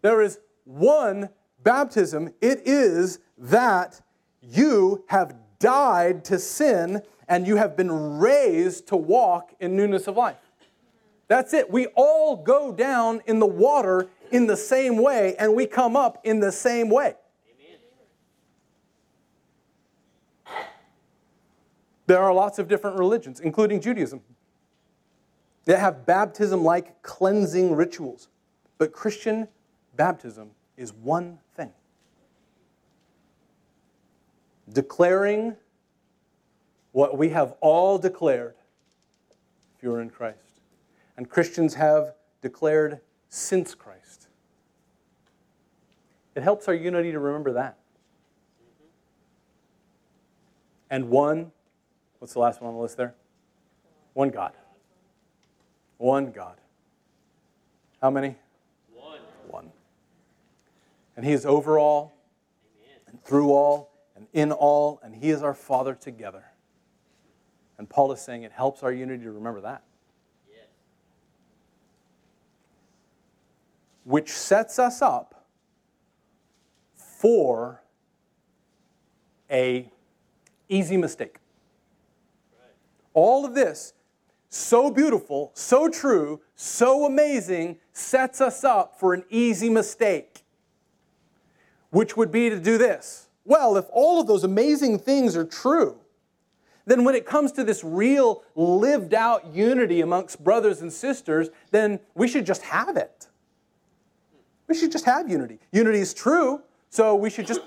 There 0.02 0.21
is 0.21 0.38
one 0.64 1.28
baptism. 1.62 2.33
It 2.40 2.62
is 2.64 3.18
that 3.38 4.00
you 4.40 5.04
have 5.09 5.35
died 5.59 6.25
to 6.26 6.38
sin 6.38 7.02
and 7.28 7.47
you 7.47 7.56
have 7.56 7.76
been 7.76 8.18
raised 8.18 8.88
to 8.88 8.97
walk 8.97 9.54
in 9.61 9.76
newness 9.76 10.06
of 10.06 10.16
life. 10.16 10.37
That's 11.26 11.54
it. 11.54 11.71
We 11.71 11.87
all 11.97 12.37
go 12.37 12.73
down 12.73 13.23
in 13.26 13.38
the 13.38 13.47
water 13.47 14.09
in 14.30 14.47
the 14.47 14.56
same 14.56 14.99
way 14.99 15.35
and 15.38 15.54
we 15.54 15.66
come 15.66 15.97
up 15.97 16.21
in 16.25 16.40
the 16.40 16.52
same 16.52 16.90
way. 16.90 17.14
There 22.06 22.21
are 22.21 22.35
lots 22.35 22.59
of 22.59 22.68
different 22.68 22.99
religions, 22.99 23.40
including 23.40 23.80
Judaism, 23.80 24.21
that 25.64 25.78
have 25.80 26.04
baptism 26.04 26.62
like 26.62 27.02
cleansing 27.02 27.75
rituals. 27.75 28.28
But 28.76 28.92
Christian 28.92 29.49
baptism 29.96 30.50
is 30.76 30.92
one 30.92 31.38
thing 31.54 31.72
declaring 34.72 35.56
what 36.92 37.18
we 37.18 37.30
have 37.30 37.54
all 37.60 37.98
declared 37.98 38.54
if 39.76 39.82
you're 39.82 40.00
in 40.00 40.10
Christ. 40.10 40.38
And 41.16 41.28
Christians 41.28 41.74
have 41.74 42.14
declared 42.40 43.00
since 43.28 43.74
Christ. 43.74 44.28
It 46.34 46.42
helps 46.42 46.66
our 46.68 46.74
unity 46.74 47.12
to 47.12 47.18
remember 47.18 47.52
that. 47.52 47.78
And 50.90 51.10
one, 51.10 51.52
what's 52.18 52.32
the 52.32 52.40
last 52.40 52.60
one 52.60 52.68
on 52.68 52.74
the 52.76 52.82
list 52.82 52.96
there? 52.96 53.14
One 54.14 54.30
God. 54.30 54.52
One 55.98 56.30
God. 56.30 56.56
How 58.00 58.10
many? 58.10 58.36
And 61.16 61.25
He 61.25 61.33
is 61.33 61.47
over 61.47 61.78
all, 61.78 62.16
and 63.06 63.23
through 63.23 63.52
all, 63.52 63.92
and 64.16 64.26
in 64.33 64.52
all, 64.52 65.00
and 65.02 65.14
He 65.14 65.30
is 65.30 65.42
our 65.42 65.54
Father 65.54 65.94
together. 65.94 66.44
And 67.78 67.88
Paul 67.88 68.12
is 68.12 68.21
saying 68.21 68.42
it 68.42 68.52
helps 68.52 68.83
our 68.83 68.92
unity 68.92 69.25
to 69.25 69.33
remember 69.33 69.61
that. 69.62 69.83
Which 74.04 74.30
sets 74.30 74.78
us 74.78 75.00
up 75.00 75.47
for 76.94 77.83
a 79.50 79.90
easy 80.68 80.97
mistake. 80.97 81.38
All 83.14 83.47
of 83.47 83.54
this, 83.54 83.94
so 84.49 84.90
beautiful, 84.90 85.52
so 85.54 85.88
true, 85.88 86.40
so 86.54 87.06
amazing, 87.06 87.78
sets 87.92 88.40
us 88.40 88.62
up 88.62 88.99
for 89.00 89.14
an 89.14 89.25
easy 89.30 89.71
mistake, 89.71 90.43
which 91.94 92.16
would 92.16 92.32
be 92.32 92.50
to 92.50 92.58
do 92.58 92.76
this. 92.76 93.28
Well, 93.44 93.76
if 93.76 93.84
all 93.92 94.20
of 94.20 94.26
those 94.26 94.42
amazing 94.42 94.98
things 94.98 95.36
are 95.36 95.44
true, 95.44 95.96
then 96.86 97.04
when 97.04 97.14
it 97.14 97.24
comes 97.24 97.52
to 97.52 97.62
this 97.62 97.84
real 97.84 98.42
lived 98.56 99.14
out 99.14 99.46
unity 99.54 100.00
amongst 100.00 100.42
brothers 100.42 100.82
and 100.82 100.92
sisters, 100.92 101.50
then 101.70 102.00
we 102.16 102.26
should 102.26 102.44
just 102.44 102.62
have 102.62 102.96
it. 102.96 103.28
We 104.66 104.74
should 104.74 104.90
just 104.90 105.04
have 105.04 105.30
unity. 105.30 105.60
Unity 105.72 106.00
is 106.00 106.12
true, 106.12 106.62
so 106.90 107.14
we 107.14 107.30
should 107.30 107.46
just 107.46 107.60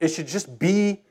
it 0.00 0.08
should 0.08 0.26
just 0.26 0.58
be 0.58 1.02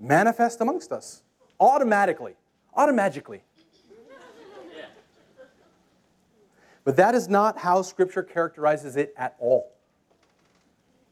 manifest 0.00 0.60
amongst 0.60 0.90
us 0.90 1.22
automatically. 1.60 2.34
Automatically. 2.74 3.42
But 6.82 6.96
that 6.96 7.14
is 7.14 7.28
not 7.28 7.58
how 7.58 7.82
Scripture 7.82 8.24
characterizes 8.24 8.96
it 8.96 9.14
at 9.16 9.36
all. 9.38 9.70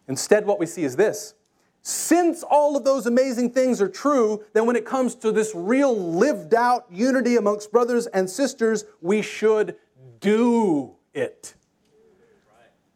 Instead, 0.09 0.47
what 0.47 0.59
we 0.59 0.67
see 0.67 0.85
is 0.85 0.97
this 0.97 1.35
since 1.83 2.43
all 2.43 2.77
of 2.77 2.85
those 2.85 3.07
amazing 3.07 3.51
things 3.51 3.81
are 3.81 3.89
true, 3.89 4.45
then 4.53 4.67
when 4.67 4.77
it 4.77 4.85
comes 4.85 5.15
to 5.17 5.33
this 5.33 5.53
real 5.55 5.97
lived 5.97 6.55
out 6.55 6.87
unity 6.91 7.37
amongst 7.37 7.71
brothers 7.73 8.07
and 8.09 8.29
sisters, 8.29 8.85
we 9.01 9.23
should 9.23 9.77
do 10.21 10.97
it. 11.15 11.55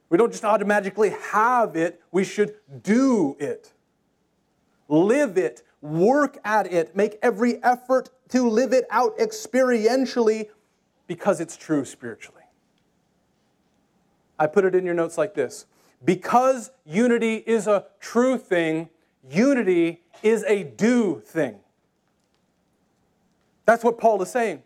We 0.09 0.19
don't 0.19 0.31
just 0.31 0.45
automatically 0.45 1.15
have 1.31 1.75
it, 1.75 2.03
we 2.11 2.23
should 2.23 2.55
do 2.83 3.35
it. 3.41 3.73
Live 4.89 5.39
it, 5.39 5.63
work 5.81 6.39
at 6.45 6.71
it, 6.71 6.95
make 6.95 7.19
every 7.23 7.63
effort 7.65 8.11
to 8.29 8.47
live 8.47 8.75
it 8.75 8.85
out 8.91 9.17
experientially 9.19 10.51
because 11.07 11.41
it's 11.41 11.57
true 11.57 11.87
spiritually. 11.87 12.43
I 14.39 14.49
put 14.49 14.67
it 14.67 14.75
in 14.75 14.85
your 14.85 14.95
notes 14.95 15.17
like 15.17 15.35
this 15.35 15.65
because 16.05 16.71
unity 16.85 17.37
is 17.37 17.67
a 17.67 17.87
true 18.01 18.39
thing, 18.39 18.89
unity 19.31 20.03
is 20.23 20.45
a 20.45 20.65
do 20.65 21.21
thing. 21.25 21.57
That's 23.65 23.85
what 23.85 23.99
Paul 23.99 24.21
is 24.23 24.31
saying. 24.31 24.63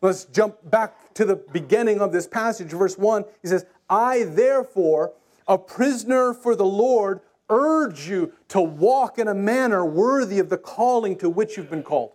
Let's 0.00 0.26
jump 0.26 0.58
back 0.70 1.14
to 1.14 1.24
the 1.24 1.36
beginning 1.36 2.00
of 2.00 2.12
this 2.12 2.26
passage, 2.26 2.68
verse 2.68 2.98
1. 2.98 3.24
He 3.40 3.48
says, 3.48 3.64
I 3.88 4.24
therefore, 4.24 5.12
a 5.48 5.56
prisoner 5.56 6.34
for 6.34 6.54
the 6.54 6.66
Lord, 6.66 7.20
urge 7.48 8.08
you 8.08 8.32
to 8.48 8.60
walk 8.60 9.18
in 9.18 9.28
a 9.28 9.34
manner 9.34 9.84
worthy 9.84 10.38
of 10.38 10.50
the 10.50 10.58
calling 10.58 11.16
to 11.18 11.30
which 11.30 11.56
you've 11.56 11.70
been 11.70 11.82
called. 11.82 12.12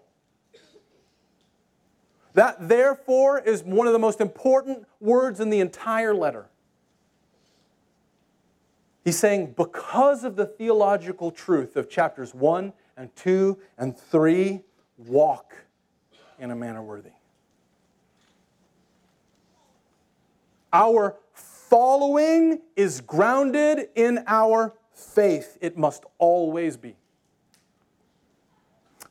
That 2.34 2.70
therefore 2.70 3.40
is 3.40 3.64
one 3.64 3.88
of 3.88 3.94
the 3.94 4.00
most 4.00 4.22
important 4.22 4.86
words 5.00 5.40
in 5.40 5.50
the 5.50 5.60
entire 5.60 6.14
letter. 6.14 6.48
He's 9.10 9.18
saying, 9.18 9.56
because 9.58 10.24
of 10.24 10.36
the 10.36 10.46
theological 10.46 11.32
truth 11.32 11.78
of 11.78 11.90
chapters 11.90 12.36
1 12.36 12.72
and 12.96 13.16
2 13.16 13.58
and 13.80 13.98
3, 13.98 14.62
walk 15.00 15.56
in 16.38 16.52
a 16.52 16.56
manner 16.56 16.84
worthy. 16.84 17.10
Our 20.72 21.18
following 21.34 22.62
is 22.76 23.02
grounded 23.02 23.90
in 23.96 24.24
our 24.28 24.76
faith. 24.94 25.58
It 25.60 25.76
must 25.76 26.04
always 26.20 26.78
be. 26.78 26.96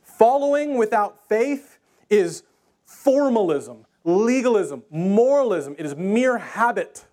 Following 0.01 0.77
without 0.77 1.27
faith 1.27 1.77
is 2.09 2.43
formalism, 2.85 3.85
legalism, 4.05 4.83
moralism. 4.89 5.75
It 5.77 5.85
is 5.85 5.97
mere 5.97 6.37
habit 6.37 7.03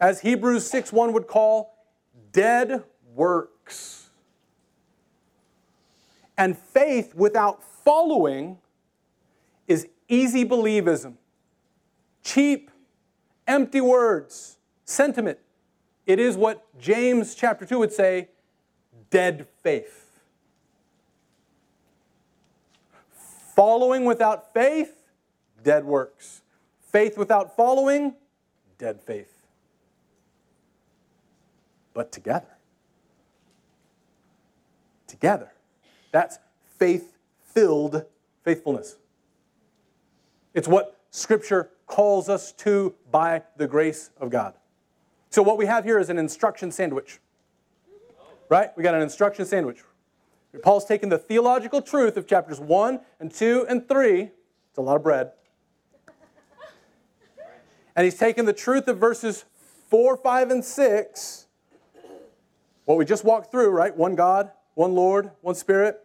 as 0.00 0.20
Hebrews 0.20 0.68
6:1 0.68 1.12
would 1.12 1.26
call, 1.26 1.76
dead 2.32 2.84
works. 3.14 4.10
And 6.36 6.56
faith 6.58 7.14
without 7.14 7.62
following 7.62 8.58
is 9.66 9.88
easy 10.08 10.44
believism, 10.44 11.14
cheap, 12.22 12.70
empty 13.46 13.80
words, 13.80 14.58
sentiment. 14.84 15.38
It 16.04 16.20
is 16.20 16.36
what 16.36 16.62
James 16.78 17.34
chapter 17.34 17.64
2 17.64 17.78
would 17.78 17.92
say 17.92 18.28
dead 19.10 19.48
faith. 19.62 20.20
Following 23.54 24.04
without 24.04 24.52
faith, 24.52 25.08
dead 25.62 25.84
works. 25.86 26.42
Faith 26.80 27.16
without 27.16 27.56
following, 27.56 28.14
dead 28.78 29.00
faith 29.00 29.35
but 31.96 32.12
together. 32.12 32.58
Together. 35.06 35.50
That's 36.12 36.38
faith 36.78 37.16
filled 37.54 38.04
faithfulness. 38.44 38.96
It's 40.52 40.68
what 40.68 41.00
Scripture 41.10 41.70
calls 41.86 42.28
us 42.28 42.52
to 42.52 42.94
by 43.10 43.42
the 43.56 43.66
grace 43.66 44.10
of 44.20 44.28
God. 44.28 44.52
So, 45.30 45.42
what 45.42 45.56
we 45.56 45.64
have 45.64 45.84
here 45.84 45.98
is 45.98 46.10
an 46.10 46.18
instruction 46.18 46.70
sandwich. 46.70 47.18
Right? 48.50 48.76
We 48.76 48.82
got 48.82 48.94
an 48.94 49.00
instruction 49.00 49.46
sandwich. 49.46 49.78
Paul's 50.62 50.84
taken 50.84 51.08
the 51.08 51.18
theological 51.18 51.80
truth 51.80 52.18
of 52.18 52.26
chapters 52.26 52.60
1 52.60 53.00
and 53.20 53.32
2 53.32 53.66
and 53.68 53.88
3. 53.88 54.20
It's 54.20 54.32
a 54.78 54.82
lot 54.82 54.96
of 54.96 55.02
bread. 55.02 55.32
And 57.94 58.04
he's 58.04 58.18
taken 58.18 58.44
the 58.44 58.52
truth 58.52 58.86
of 58.86 58.98
verses 58.98 59.46
4, 59.88 60.18
5, 60.18 60.50
and 60.50 60.64
6 60.64 61.45
what 62.86 62.96
we 62.96 63.04
just 63.04 63.24
walked 63.24 63.50
through, 63.50 63.68
right? 63.68 63.94
One 63.94 64.14
God, 64.14 64.50
one 64.74 64.94
Lord, 64.94 65.30
one 65.42 65.54
Spirit. 65.54 66.00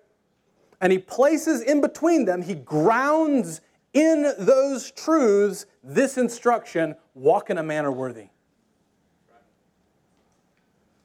And 0.81 0.91
he 0.91 0.99
places 0.99 1.61
in 1.61 1.79
between 1.79 2.25
them, 2.25 2.41
he 2.41 2.55
grounds 2.55 3.61
in 3.93 4.33
those 4.37 4.91
truths 4.91 5.65
this 5.83 6.17
instruction 6.17 6.95
walk 7.13 7.49
in 7.49 7.57
a 7.57 7.63
manner 7.63 7.91
worthy. 7.91 8.27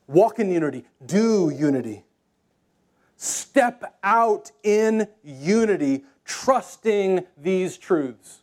Walk 0.07 0.39
in 0.39 0.51
unity, 0.51 0.85
do 1.05 1.51
unity. 1.51 2.05
Step 3.17 3.97
out 4.03 4.53
in 4.63 5.09
unity, 5.25 6.05
trusting 6.25 7.25
these 7.37 7.77
truths. 7.77 8.43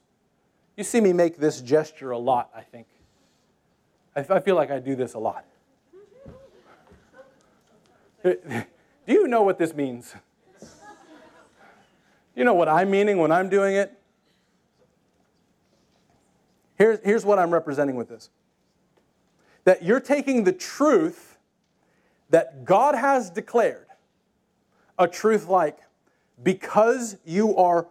You 0.76 0.84
see 0.84 1.00
me 1.00 1.13
make 1.13 1.38
this 1.38 1.62
gesture 1.62 2.12
a 2.12 2.17
lot, 2.17 2.50
I 2.56 2.62
think. 2.62 2.88
I 4.15 4.39
feel 4.39 4.56
like 4.56 4.72
I 4.72 4.80
do 4.80 4.96
this 4.96 5.13
a 5.13 5.19
lot. 5.19 5.46
Do 8.23 8.63
you 9.05 9.27
know 9.27 9.41
what 9.41 9.57
this 9.57 9.73
means? 9.73 10.15
You 12.36 12.43
know 12.43 12.53
what 12.53 12.67
I'm 12.67 12.89
meaning 12.89 13.17
when 13.17 13.31
I'm 13.31 13.49
doing 13.49 13.75
it? 13.75 13.93
Here's, 16.75 16.99
here's 17.03 17.25
what 17.25 17.38
I'm 17.38 17.51
representing 17.51 17.95
with 17.95 18.09
this 18.09 18.29
that 19.65 19.83
you're 19.83 20.01
taking 20.01 20.43
the 20.43 20.51
truth 20.51 21.38
that 22.29 22.65
God 22.65 22.95
has 22.95 23.29
declared, 23.29 23.88
a 24.97 25.07
truth 25.07 25.47
like, 25.47 25.77
because 26.41 27.17
you 27.23 27.55
are 27.55 27.88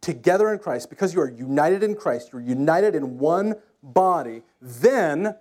together 0.00 0.52
in 0.52 0.58
Christ, 0.58 0.90
because 0.90 1.14
you 1.14 1.20
are 1.20 1.30
united 1.30 1.82
in 1.82 1.94
Christ, 1.94 2.30
you're 2.32 2.42
united 2.42 2.94
in 2.94 3.18
one 3.18 3.54
body, 3.82 4.42
then, 4.60 5.36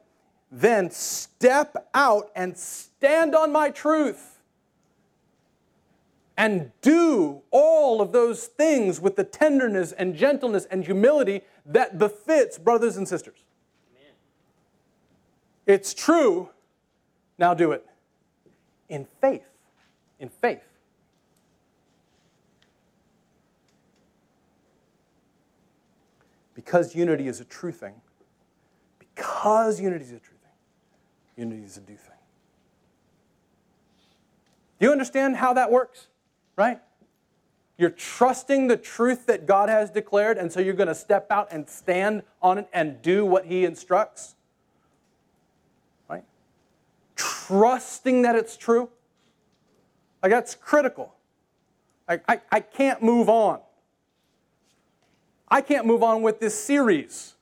then 0.51 0.89
step 0.89 1.89
out 1.93 2.29
and 2.33 2.57
stand 2.57 3.35
on 3.35 3.51
my 3.51 3.69
truth 3.69 4.32
and 6.37 6.71
do 6.81 7.41
all 7.51 8.01
of 8.01 8.11
those 8.11 8.47
things 8.47 8.99
with 8.99 9.15
the 9.15 9.23
tenderness 9.23 9.91
and 9.91 10.15
gentleness 10.15 10.65
and 10.65 10.83
humility 10.83 11.41
that 11.65 11.97
befits 11.97 12.57
brothers 12.57 12.97
and 12.97 13.07
sisters. 13.07 13.43
Amen. 13.95 14.13
It's 15.67 15.93
true. 15.93 16.49
Now 17.37 17.53
do 17.53 17.71
it 17.71 17.85
in 18.89 19.05
faith. 19.21 19.45
In 20.19 20.29
faith. 20.29 20.63
Because 26.55 26.95
unity 26.95 27.27
is 27.27 27.41
a 27.41 27.45
true 27.45 27.71
thing, 27.71 27.95
because 28.99 29.81
unity 29.81 30.05
is 30.05 30.11
a 30.11 30.19
true 30.19 30.37
thing, 30.37 31.45
unity 31.45 31.63
is 31.63 31.77
a 31.77 31.81
do 31.81 31.95
thing. 31.95 32.11
Do 34.79 34.85
you 34.85 34.91
understand 34.91 35.37
how 35.37 35.53
that 35.53 35.71
works? 35.71 36.07
Right? 36.55 36.79
You're 37.77 37.89
trusting 37.89 38.67
the 38.67 38.77
truth 38.77 39.25
that 39.25 39.45
God 39.45 39.69
has 39.69 39.89
declared, 39.89 40.37
and 40.37 40.51
so 40.51 40.59
you're 40.59 40.75
going 40.75 40.87
to 40.87 40.95
step 40.95 41.31
out 41.31 41.47
and 41.51 41.67
stand 41.67 42.23
on 42.41 42.59
it 42.59 42.67
and 42.71 43.01
do 43.01 43.25
what 43.25 43.45
He 43.45 43.65
instructs. 43.65 44.35
Right? 46.07 46.23
Trusting 47.15 48.21
that 48.21 48.35
it's 48.35 48.55
true. 48.57 48.89
Like, 50.21 50.31
that's 50.31 50.55
critical. 50.55 51.13
I, 52.07 52.21
I, 52.27 52.41
I 52.51 52.59
can't 52.59 53.01
move 53.01 53.27
on. 53.29 53.59
I 55.47 55.61
can't 55.61 55.85
move 55.85 56.03
on 56.03 56.21
with 56.21 56.39
this 56.39 56.57
series. 56.57 57.35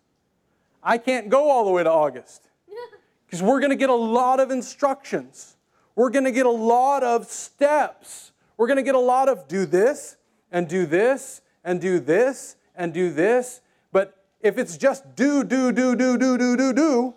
I 0.84 0.98
can't 0.98 1.30
go 1.30 1.50
all 1.50 1.66
the 1.66 1.72
way 1.72 1.84
to 1.84 1.92
August 1.92 2.50
because 3.26 3.44
we're 3.44 3.60
going 3.60 3.70
to 3.70 3.76
get 3.76 3.90
a 3.90 3.96
lot 3.96 4.40
of 4.40 4.50
instructions. 4.50 5.56
We're 5.96 6.10
going 6.10 6.26
to 6.26 6.32
get 6.32 6.46
a 6.46 6.50
lot 6.50 7.04
of 7.04 7.28
steps. 7.28 8.31
We're 8.62 8.68
going 8.68 8.78
to 8.78 8.84
get 8.84 8.94
a 8.94 9.00
lot 9.00 9.28
of 9.28 9.48
do 9.48 9.66
this, 9.66 10.18
and 10.52 10.70
do 10.70 10.86
this 10.86 11.42
and 11.64 11.82
do 11.82 12.00
this 12.00 12.58
and 12.76 12.94
do 12.94 13.12
this. 13.12 13.60
But 13.92 14.24
if 14.40 14.60
it's 14.60 14.78
just 14.78 15.16
do, 15.16 15.44
do, 15.44 15.72
do, 15.72 15.96
do, 15.96 16.16
do, 16.16 16.38
do, 16.38 16.56
do, 16.56 16.72
do, 16.72 17.16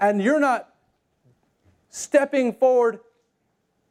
and 0.00 0.20
you're 0.20 0.40
not 0.40 0.74
stepping 1.90 2.54
forward 2.54 2.98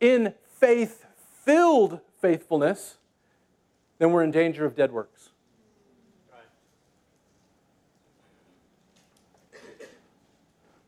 in 0.02 0.34
faith 0.60 1.06
filled 1.46 2.02
faithfulness, 2.22 2.98
then 3.98 4.12
we're 4.12 4.26
in 4.26 4.32
danger 4.32 4.66
of 4.66 4.76
dead 4.76 4.92
works. 4.92 5.30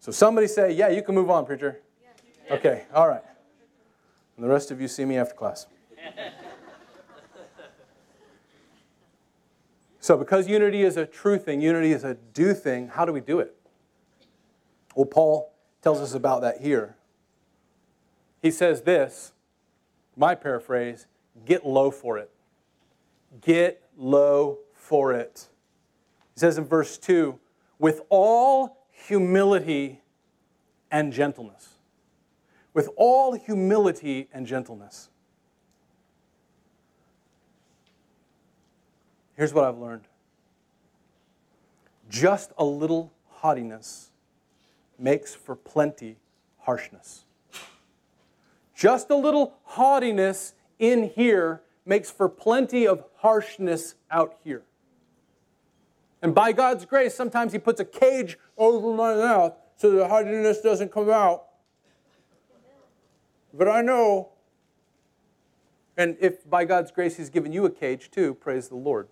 So 0.02 0.12
somebody 0.12 0.48
say, 0.48 0.74
Yeah, 0.74 0.90
you 0.90 1.02
can 1.02 1.16
move 1.16 1.30
on, 1.30 1.46
preacher. 1.46 1.80
Okay, 2.52 2.84
all 2.94 3.08
right. 3.08 3.24
And 4.36 4.44
the 4.44 4.50
rest 4.50 4.72
of 4.72 4.82
you 4.82 4.90
see 4.90 5.06
me 5.06 5.16
after 5.16 5.34
class. 5.34 5.68
So, 10.06 10.16
because 10.16 10.48
unity 10.48 10.84
is 10.84 10.98
a 10.98 11.08
true 11.08 11.40
thing, 11.40 11.62
unity 11.62 11.92
is 11.92 12.04
a 12.04 12.14
do 12.14 12.54
thing, 12.54 12.90
how 12.90 13.06
do 13.06 13.12
we 13.12 13.22
do 13.22 13.40
it? 13.40 13.56
Well, 14.96 15.08
Paul 15.08 15.52
tells 15.82 16.00
us 16.00 16.14
about 16.14 16.42
that 16.42 16.62
here. 16.62 16.96
He 18.40 18.52
says 18.52 18.84
this, 18.84 19.34
my 20.16 20.36
paraphrase 20.36 21.08
get 21.44 21.66
low 21.66 21.90
for 21.90 22.20
it. 22.20 22.30
Get 23.42 23.82
low 23.98 24.60
for 24.76 25.12
it. 25.12 25.48
He 26.36 26.40
says 26.40 26.60
in 26.60 26.66
verse 26.66 27.00
2 27.00 27.40
with 27.80 28.02
all 28.10 28.86
humility 28.92 30.04
and 30.92 31.12
gentleness. 31.14 31.80
With 32.76 32.90
all 32.96 33.34
humility 33.34 34.30
and 34.32 34.46
gentleness. 34.46 35.10
Here's 39.36 39.54
what 39.54 39.66
I've 39.66 39.78
learned 39.78 40.04
just 42.10 42.52
a 42.58 42.66
little 42.66 43.12
haughtiness 43.28 44.12
makes 44.98 45.36
for 45.36 45.56
plenty 45.56 46.18
harshness. 46.60 47.26
Just 48.76 49.10
a 49.10 49.16
little 49.16 49.56
haughtiness 49.64 50.54
in 50.80 51.10
here 51.16 51.62
makes 51.86 52.12
for 52.12 52.28
plenty 52.28 52.88
of 52.88 53.04
harshness 53.18 53.96
out 54.12 54.38
here. 54.44 54.64
And 56.22 56.34
by 56.34 56.52
God's 56.52 56.86
grace, 56.86 57.14
sometimes 57.14 57.54
He 57.54 57.60
puts 57.60 57.80
a 57.80 57.86
cage 57.86 58.38
over 58.58 58.94
my 58.96 59.14
mouth 59.16 59.54
so 59.78 59.92
the 59.92 60.08
haughtiness 60.08 60.62
doesn't 60.62 60.92
come 60.92 61.10
out. 61.10 61.44
But 63.54 63.68
I 63.68 63.82
know, 63.82 64.30
and 65.96 66.18
if 66.20 66.50
by 66.50 66.66
God's 66.66 66.92
grace 66.92 67.16
He's 67.18 67.30
given 67.30 67.52
you 67.52 67.66
a 67.66 67.70
cage 67.70 68.12
too, 68.12 68.34
praise 68.34 68.68
the 68.68 68.76
Lord. 68.76 69.08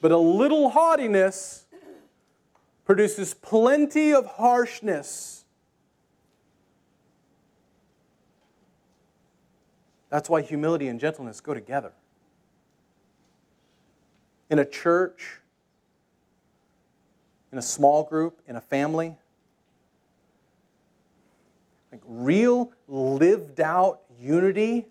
But 0.00 0.12
a 0.12 0.18
little 0.18 0.70
haughtiness 0.70 1.66
produces 2.84 3.34
plenty 3.34 4.12
of 4.12 4.26
harshness. 4.26 5.44
That's 10.08 10.30
why 10.30 10.42
humility 10.42 10.88
and 10.88 11.00
gentleness 11.00 11.40
go 11.40 11.52
together. 11.52 11.92
In 14.48 14.60
a 14.60 14.64
church, 14.64 15.40
in 17.50 17.58
a 17.58 17.62
small 17.62 18.04
group, 18.04 18.40
in 18.46 18.54
a 18.56 18.60
family, 18.60 19.16
like 21.90 22.02
real 22.06 22.72
lived 22.86 23.60
out 23.60 24.02
unity 24.20 24.86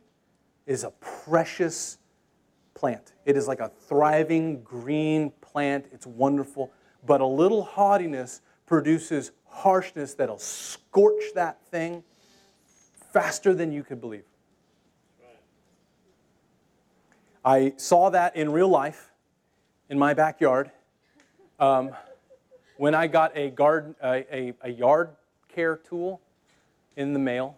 is 0.65 0.83
a 0.83 0.91
precious 0.91 1.97
plant. 2.73 3.14
It 3.25 3.35
is 3.35 3.47
like 3.47 3.59
a 3.59 3.69
thriving 3.87 4.61
green 4.61 5.31
plant. 5.41 5.87
It's 5.91 6.05
wonderful. 6.05 6.71
But 7.05 7.21
a 7.21 7.25
little 7.25 7.63
haughtiness 7.63 8.41
produces 8.65 9.31
harshness 9.47 10.13
that'll 10.13 10.39
scorch 10.39 11.23
that 11.33 11.61
thing 11.67 12.03
faster 13.11 13.53
than 13.53 13.71
you 13.71 13.83
could 13.83 13.99
believe. 13.99 14.25
I 17.43 17.73
saw 17.77 18.09
that 18.09 18.35
in 18.35 18.51
real 18.51 18.69
life 18.69 19.11
in 19.89 19.99
my 19.99 20.13
backyard 20.13 20.71
um, 21.59 21.91
when 22.77 22.95
I 22.95 23.07
got 23.07 23.37
a, 23.37 23.51
garden, 23.51 23.95
a, 24.03 24.25
a, 24.35 24.53
a 24.61 24.69
yard 24.69 25.09
care 25.47 25.77
tool 25.77 26.21
in 26.95 27.13
the 27.13 27.19
mail 27.19 27.55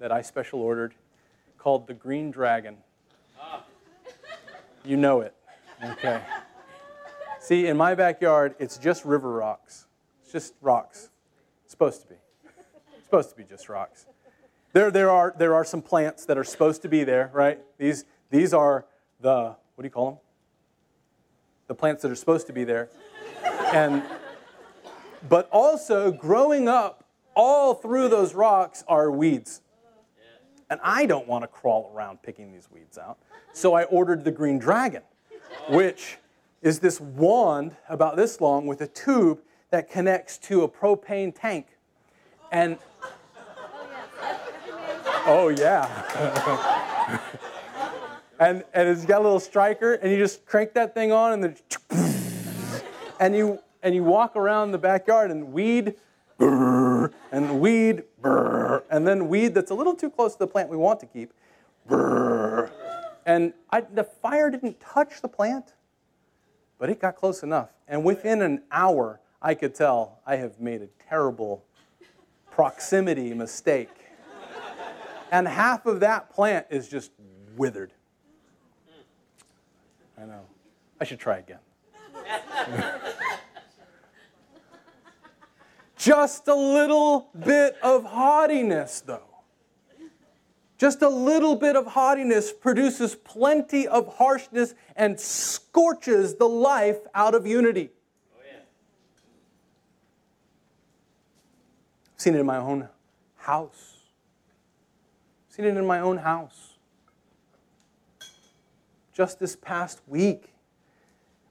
that 0.00 0.10
I 0.10 0.22
special 0.22 0.60
ordered 0.60 0.94
called 1.58 1.86
the 1.86 1.94
Green 1.94 2.30
Dragon. 2.30 2.78
You 4.84 4.96
know 4.96 5.20
it. 5.20 5.34
Okay. 5.84 6.20
See, 7.40 7.66
in 7.66 7.76
my 7.76 7.94
backyard, 7.94 8.54
it's 8.58 8.78
just 8.78 9.04
river 9.04 9.32
rocks. 9.32 9.86
It's 10.22 10.32
just 10.32 10.54
rocks. 10.60 11.10
It's 11.64 11.72
supposed 11.72 12.02
to 12.02 12.08
be. 12.08 12.14
It's 12.96 13.04
supposed 13.04 13.30
to 13.30 13.36
be 13.36 13.44
just 13.44 13.68
rocks. 13.68 14.06
There, 14.72 14.90
there, 14.90 15.10
are, 15.10 15.34
there 15.36 15.54
are 15.54 15.64
some 15.64 15.82
plants 15.82 16.26
that 16.26 16.38
are 16.38 16.44
supposed 16.44 16.82
to 16.82 16.88
be 16.88 17.02
there, 17.02 17.30
right? 17.32 17.58
These, 17.78 18.04
these 18.30 18.54
are 18.54 18.86
the, 19.20 19.56
what 19.74 19.82
do 19.82 19.84
you 19.84 19.90
call 19.90 20.10
them? 20.10 20.18
The 21.66 21.74
plants 21.74 22.02
that 22.02 22.10
are 22.10 22.16
supposed 22.16 22.46
to 22.46 22.52
be 22.52 22.64
there. 22.64 22.88
And, 23.72 24.02
but 25.28 25.48
also, 25.50 26.12
growing 26.12 26.68
up 26.68 27.04
all 27.34 27.74
through 27.74 28.08
those 28.08 28.34
rocks 28.34 28.84
are 28.86 29.10
weeds. 29.10 29.60
And 30.70 30.78
I 30.84 31.04
don't 31.04 31.26
want 31.26 31.42
to 31.42 31.48
crawl 31.48 31.92
around 31.92 32.22
picking 32.22 32.52
these 32.52 32.68
weeds 32.72 32.96
out. 32.96 33.18
So 33.52 33.74
I 33.74 33.84
ordered 33.84 34.24
the 34.24 34.30
green 34.30 34.58
dragon, 34.58 35.02
which 35.68 36.18
is 36.62 36.78
this 36.78 37.00
wand 37.00 37.76
about 37.88 38.16
this 38.16 38.40
long 38.40 38.66
with 38.66 38.80
a 38.80 38.86
tube 38.86 39.40
that 39.70 39.90
connects 39.90 40.38
to 40.38 40.62
a 40.62 40.68
propane 40.68 41.34
tank. 41.34 41.66
And 42.52 42.78
oh 45.26 45.48
yeah. 45.56 47.20
and 48.38 48.64
and 48.72 48.88
it's 48.88 49.04
got 49.04 49.20
a 49.20 49.24
little 49.24 49.40
striker, 49.40 49.94
and 49.94 50.10
you 50.10 50.18
just 50.18 50.46
crank 50.46 50.72
that 50.74 50.94
thing 50.94 51.12
on, 51.12 51.32
and 51.32 51.44
then 51.44 51.56
and 53.20 53.36
you 53.36 53.58
and 53.82 53.94
you 53.94 54.04
walk 54.04 54.36
around 54.36 54.72
the 54.72 54.78
backyard 54.78 55.30
and 55.30 55.52
weed 55.52 55.94
and 57.32 57.60
weed 57.60 58.04
brr, 58.20 58.82
and 58.90 59.06
then 59.06 59.28
weed 59.28 59.54
that's 59.54 59.70
a 59.70 59.74
little 59.74 59.94
too 59.94 60.10
close 60.10 60.32
to 60.32 60.40
the 60.40 60.46
plant 60.46 60.68
we 60.68 60.76
want 60.76 61.00
to 61.00 61.06
keep 61.06 61.32
brr. 61.86 62.70
and 63.26 63.52
I, 63.70 63.80
the 63.82 64.04
fire 64.04 64.50
didn't 64.50 64.80
touch 64.80 65.20
the 65.22 65.28
plant 65.28 65.74
but 66.78 66.88
it 66.88 66.98
got 66.98 67.14
close 67.14 67.42
enough. 67.42 67.68
And 67.86 68.04
within 68.04 68.42
an 68.42 68.62
hour 68.72 69.20
i 69.42 69.54
could 69.54 69.74
tell 69.74 70.20
i 70.26 70.36
have 70.36 70.60
made 70.60 70.82
a 70.82 70.88
terrible 71.08 71.64
proximity 72.50 73.32
mistake. 73.32 73.88
And 75.32 75.46
half 75.46 75.86
of 75.86 76.00
that 76.00 76.30
plant 76.30 76.66
is 76.70 76.88
just 76.88 77.12
withered. 77.56 77.92
I 80.18 80.24
know. 80.24 80.40
I 81.00 81.04
should 81.04 81.20
try 81.20 81.38
again 81.38 81.60
Just 86.00 86.48
a 86.48 86.54
little 86.54 87.28
bit 87.44 87.76
of 87.82 88.04
haughtiness, 88.04 89.02
though. 89.02 89.20
Just 90.78 91.02
a 91.02 91.08
little 91.10 91.56
bit 91.56 91.76
of 91.76 91.88
haughtiness 91.88 92.54
produces 92.54 93.14
plenty 93.14 93.86
of 93.86 94.16
harshness 94.16 94.74
and 94.96 95.20
scorches 95.20 96.36
the 96.36 96.48
life 96.48 97.00
out 97.14 97.34
of 97.34 97.46
unity. 97.46 97.90
I've 102.14 102.20
seen 102.22 102.34
it 102.34 102.40
in 102.40 102.46
my 102.46 102.56
own 102.56 102.88
house. 103.36 103.98
Seen 105.50 105.66
it 105.66 105.76
in 105.76 105.84
my 105.84 106.00
own 106.00 106.16
house. 106.16 106.78
Just 109.12 109.38
this 109.38 109.54
past 109.54 110.00
week, 110.06 110.54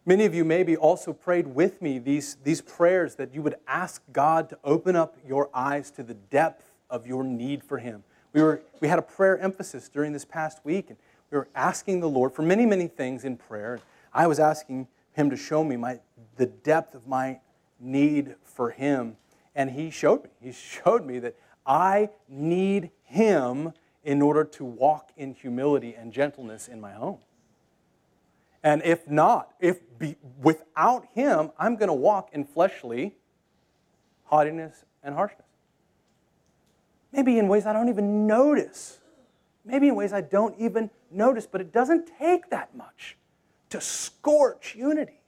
Many 0.09 0.25
of 0.25 0.33
you 0.33 0.43
maybe 0.43 0.75
also 0.75 1.13
prayed 1.13 1.45
with 1.45 1.83
me 1.83 1.99
these, 1.99 2.37
these 2.43 2.61
prayers 2.61 3.13
that 3.17 3.31
you 3.31 3.43
would 3.43 3.57
ask 3.67 4.01
God 4.11 4.49
to 4.49 4.57
open 4.63 4.95
up 4.95 5.15
your 5.23 5.51
eyes 5.53 5.91
to 5.91 6.01
the 6.01 6.15
depth 6.15 6.71
of 6.89 7.05
your 7.05 7.23
need 7.23 7.63
for 7.63 7.77
Him. 7.77 8.03
We, 8.33 8.41
were, 8.41 8.63
we 8.79 8.87
had 8.87 8.97
a 8.97 9.03
prayer 9.03 9.37
emphasis 9.37 9.87
during 9.87 10.11
this 10.11 10.25
past 10.25 10.61
week, 10.65 10.89
and 10.89 10.97
we 11.29 11.37
were 11.37 11.47
asking 11.53 11.99
the 11.99 12.09
Lord 12.09 12.33
for 12.33 12.41
many, 12.41 12.65
many 12.65 12.87
things 12.87 13.23
in 13.23 13.37
prayer. 13.37 13.81
I 14.11 14.25
was 14.25 14.39
asking 14.39 14.87
Him 15.11 15.29
to 15.29 15.37
show 15.37 15.63
me 15.63 15.77
my, 15.77 15.99
the 16.37 16.47
depth 16.47 16.95
of 16.95 17.05
my 17.05 17.39
need 17.79 18.33
for 18.43 18.71
Him, 18.71 19.15
and 19.53 19.69
He 19.69 19.91
showed 19.91 20.23
me. 20.23 20.29
He 20.41 20.51
showed 20.83 21.05
me 21.05 21.19
that 21.19 21.35
I 21.67 22.09
need 22.27 22.89
Him 23.03 23.73
in 24.03 24.23
order 24.23 24.43
to 24.43 24.65
walk 24.65 25.11
in 25.15 25.35
humility 25.35 25.93
and 25.93 26.11
gentleness 26.11 26.67
in 26.67 26.81
my 26.81 26.93
home. 26.93 27.19
And 28.63 28.81
if 28.83 29.07
not, 29.07 29.53
if 29.59 29.79
be, 29.97 30.17
without 30.41 31.07
him, 31.13 31.51
I'm 31.57 31.75
going 31.75 31.87
to 31.87 31.93
walk 31.93 32.29
in 32.33 32.45
fleshly 32.45 33.15
haughtiness 34.25 34.85
and 35.03 35.15
harshness. 35.15 35.47
Maybe 37.11 37.39
in 37.39 37.47
ways 37.47 37.65
I 37.65 37.73
don't 37.73 37.89
even 37.89 38.27
notice. 38.27 38.99
Maybe 39.65 39.87
in 39.87 39.95
ways 39.95 40.13
I 40.13 40.21
don't 40.21 40.55
even 40.59 40.89
notice, 41.11 41.47
but 41.47 41.61
it 41.61 41.71
doesn't 41.71 42.09
take 42.19 42.49
that 42.49 42.75
much 42.75 43.17
to 43.69 43.81
scorch 43.81 44.75
unity. 44.75 45.21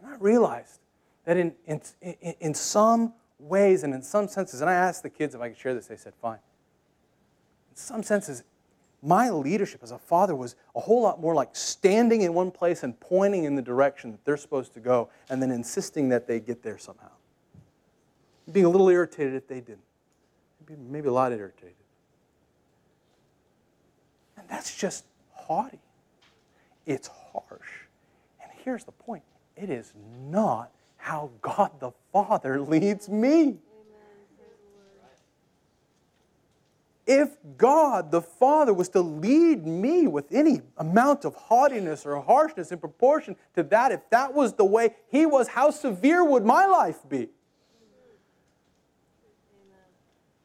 And 0.00 0.12
I 0.12 0.16
realized 0.18 0.80
that 1.24 1.36
in, 1.36 1.54
in, 1.66 1.80
in 2.40 2.54
some 2.54 3.14
ways 3.38 3.82
and 3.82 3.94
in 3.94 4.02
some 4.02 4.28
senses, 4.28 4.60
and 4.60 4.68
I 4.68 4.74
asked 4.74 5.02
the 5.02 5.10
kids 5.10 5.34
if 5.34 5.40
I 5.40 5.48
could 5.48 5.58
share 5.58 5.74
this, 5.74 5.86
they 5.86 5.96
said, 5.96 6.14
fine. 6.20 6.38
In 7.70 7.76
some 7.76 8.02
senses, 8.02 8.42
my 9.02 9.30
leadership 9.30 9.82
as 9.82 9.90
a 9.90 9.98
father 9.98 10.34
was 10.36 10.54
a 10.76 10.80
whole 10.80 11.02
lot 11.02 11.20
more 11.20 11.34
like 11.34 11.56
standing 11.56 12.22
in 12.22 12.32
one 12.34 12.52
place 12.52 12.84
and 12.84 12.98
pointing 13.00 13.44
in 13.44 13.56
the 13.56 13.62
direction 13.62 14.12
that 14.12 14.24
they're 14.24 14.36
supposed 14.36 14.72
to 14.74 14.80
go 14.80 15.10
and 15.28 15.42
then 15.42 15.50
insisting 15.50 16.08
that 16.10 16.28
they 16.28 16.38
get 16.38 16.62
there 16.62 16.78
somehow. 16.78 17.10
Being 18.50 18.66
a 18.66 18.68
little 18.68 18.88
irritated 18.88 19.34
if 19.34 19.48
they 19.48 19.60
didn't. 19.60 19.80
Maybe, 20.88 21.08
a 21.08 21.12
lot 21.12 21.32
irritated. 21.32 21.74
And 24.36 24.48
that's 24.48 24.76
just 24.76 25.04
haughty. 25.32 25.80
It's 26.86 27.08
harsh. 27.08 27.68
And 28.40 28.50
here's 28.64 28.84
the 28.84 28.92
point 28.92 29.24
it 29.56 29.68
is 29.68 29.92
not 30.30 30.70
how 30.96 31.30
God 31.40 31.72
the 31.80 31.90
Father 32.12 32.60
leads 32.60 33.08
me. 33.08 33.56
If 37.06 37.30
God 37.56 38.10
the 38.10 38.22
Father 38.22 38.72
was 38.72 38.88
to 38.90 39.00
lead 39.00 39.66
me 39.66 40.06
with 40.06 40.26
any 40.30 40.60
amount 40.76 41.24
of 41.24 41.34
haughtiness 41.34 42.06
or 42.06 42.20
harshness 42.20 42.70
in 42.70 42.78
proportion 42.78 43.36
to 43.54 43.62
that, 43.64 43.90
if 43.90 44.08
that 44.10 44.34
was 44.34 44.54
the 44.54 44.64
way 44.64 44.94
He 45.10 45.26
was, 45.26 45.48
how 45.48 45.70
severe 45.70 46.24
would 46.24 46.44
my 46.44 46.66
life 46.66 46.98
be? 47.08 47.28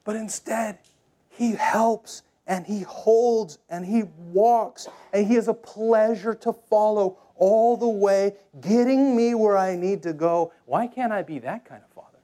But 0.04 0.16
instead, 0.16 0.80
He 1.30 1.52
helps 1.52 2.24
and 2.48 2.66
He 2.66 2.82
holds 2.82 3.60
and 3.70 3.86
He 3.86 4.04
walks 4.32 4.88
and 5.14 5.28
He 5.28 5.36
is 5.36 5.48
a 5.48 5.54
pleasure 5.54 6.34
to 6.34 6.54
follow 6.54 7.18
all 7.36 7.78
the 7.78 7.88
way, 7.88 8.34
getting 8.62 9.16
me 9.16 9.36
where 9.36 9.58
I 9.58 9.76
need 9.76 10.02
to 10.04 10.14
go. 10.14 10.52
Why 10.66 10.88
can't 10.88 11.12
I 11.12 11.22
be 11.22 11.38
that 11.40 11.66
kind 11.66 11.84
of 11.84 11.90
father? 11.92 12.18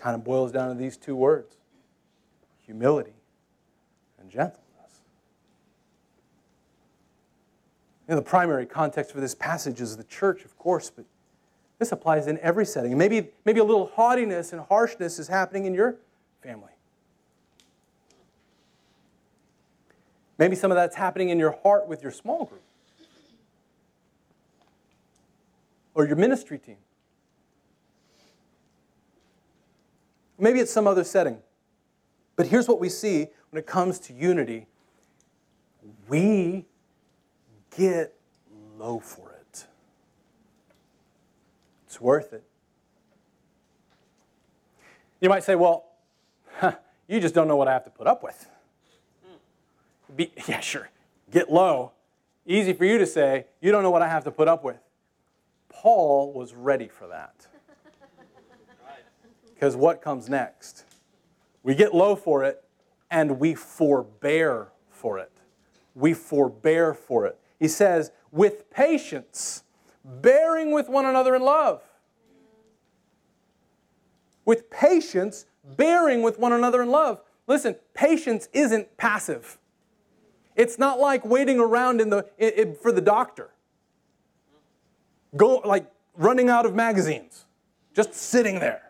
Kind 0.00 0.14
of 0.14 0.24
boils 0.24 0.50
down 0.50 0.68
to 0.68 0.74
these 0.74 0.96
two 0.96 1.14
words 1.14 1.56
humility 2.64 3.12
and 4.20 4.30
gentleness. 4.30 4.60
You 8.06 8.14
know, 8.14 8.16
the 8.16 8.22
primary 8.26 8.64
context 8.64 9.12
for 9.12 9.20
this 9.20 9.34
passage 9.34 9.80
is 9.80 9.96
the 9.96 10.04
church, 10.04 10.44
of 10.44 10.56
course, 10.56 10.88
but 10.90 11.04
this 11.78 11.90
applies 11.90 12.26
in 12.26 12.38
every 12.38 12.64
setting. 12.64 12.96
Maybe, 12.96 13.30
maybe 13.44 13.58
a 13.58 13.64
little 13.64 13.86
haughtiness 13.86 14.52
and 14.52 14.62
harshness 14.62 15.18
is 15.18 15.28
happening 15.28 15.64
in 15.64 15.74
your 15.74 15.96
family. 16.42 16.72
Maybe 20.38 20.56
some 20.56 20.70
of 20.70 20.76
that's 20.76 20.96
happening 20.96 21.30
in 21.30 21.38
your 21.38 21.56
heart 21.62 21.88
with 21.88 22.02
your 22.02 22.12
small 22.12 22.44
group 22.44 22.62
or 25.94 26.06
your 26.06 26.16
ministry 26.16 26.58
team. 26.58 26.78
Maybe 30.40 30.58
it's 30.58 30.72
some 30.72 30.86
other 30.86 31.04
setting. 31.04 31.38
But 32.36 32.46
here's 32.46 32.66
what 32.66 32.80
we 32.80 32.88
see 32.88 33.28
when 33.50 33.60
it 33.60 33.66
comes 33.66 33.98
to 34.00 34.12
unity 34.12 34.66
we 36.08 36.66
get 37.76 38.14
low 38.76 38.98
for 38.98 39.30
it. 39.32 39.66
It's 41.86 42.00
worth 42.00 42.32
it. 42.32 42.42
You 45.20 45.28
might 45.28 45.44
say, 45.44 45.54
well, 45.54 45.86
huh, 46.56 46.72
you 47.06 47.20
just 47.20 47.34
don't 47.34 47.46
know 47.46 47.56
what 47.56 47.68
I 47.68 47.72
have 47.72 47.84
to 47.84 47.90
put 47.90 48.06
up 48.06 48.22
with. 48.22 48.48
Be, 50.16 50.32
yeah, 50.48 50.60
sure. 50.60 50.90
Get 51.30 51.52
low. 51.52 51.92
Easy 52.46 52.72
for 52.72 52.84
you 52.84 52.98
to 52.98 53.06
say, 53.06 53.46
you 53.60 53.70
don't 53.70 53.82
know 53.82 53.90
what 53.90 54.02
I 54.02 54.08
have 54.08 54.24
to 54.24 54.30
put 54.30 54.48
up 54.48 54.64
with. 54.64 54.78
Paul 55.68 56.32
was 56.32 56.54
ready 56.54 56.88
for 56.88 57.06
that. 57.08 57.46
Because 59.60 59.76
what 59.76 60.00
comes 60.00 60.30
next? 60.30 60.86
We 61.62 61.74
get 61.74 61.94
low 61.94 62.16
for 62.16 62.44
it 62.44 62.64
and 63.10 63.38
we 63.38 63.54
forbear 63.54 64.68
for 64.88 65.18
it. 65.18 65.30
We 65.94 66.14
forbear 66.14 66.94
for 66.94 67.26
it. 67.26 67.38
He 67.58 67.68
says, 67.68 68.10
with 68.32 68.70
patience, 68.70 69.64
bearing 70.02 70.70
with 70.70 70.88
one 70.88 71.04
another 71.04 71.34
in 71.36 71.42
love. 71.42 71.82
With 74.46 74.70
patience, 74.70 75.44
bearing 75.76 76.22
with 76.22 76.38
one 76.38 76.54
another 76.54 76.80
in 76.80 76.88
love. 76.88 77.20
Listen, 77.46 77.76
patience 77.92 78.48
isn't 78.54 78.96
passive. 78.96 79.58
It's 80.56 80.78
not 80.78 80.98
like 80.98 81.22
waiting 81.26 81.60
around 81.60 82.00
in 82.00 82.08
the, 82.08 82.76
for 82.80 82.92
the 82.92 83.02
doctor. 83.02 83.50
Go 85.36 85.56
like 85.56 85.84
running 86.16 86.48
out 86.48 86.64
of 86.64 86.74
magazines, 86.74 87.44
just 87.94 88.14
sitting 88.14 88.58
there. 88.58 88.89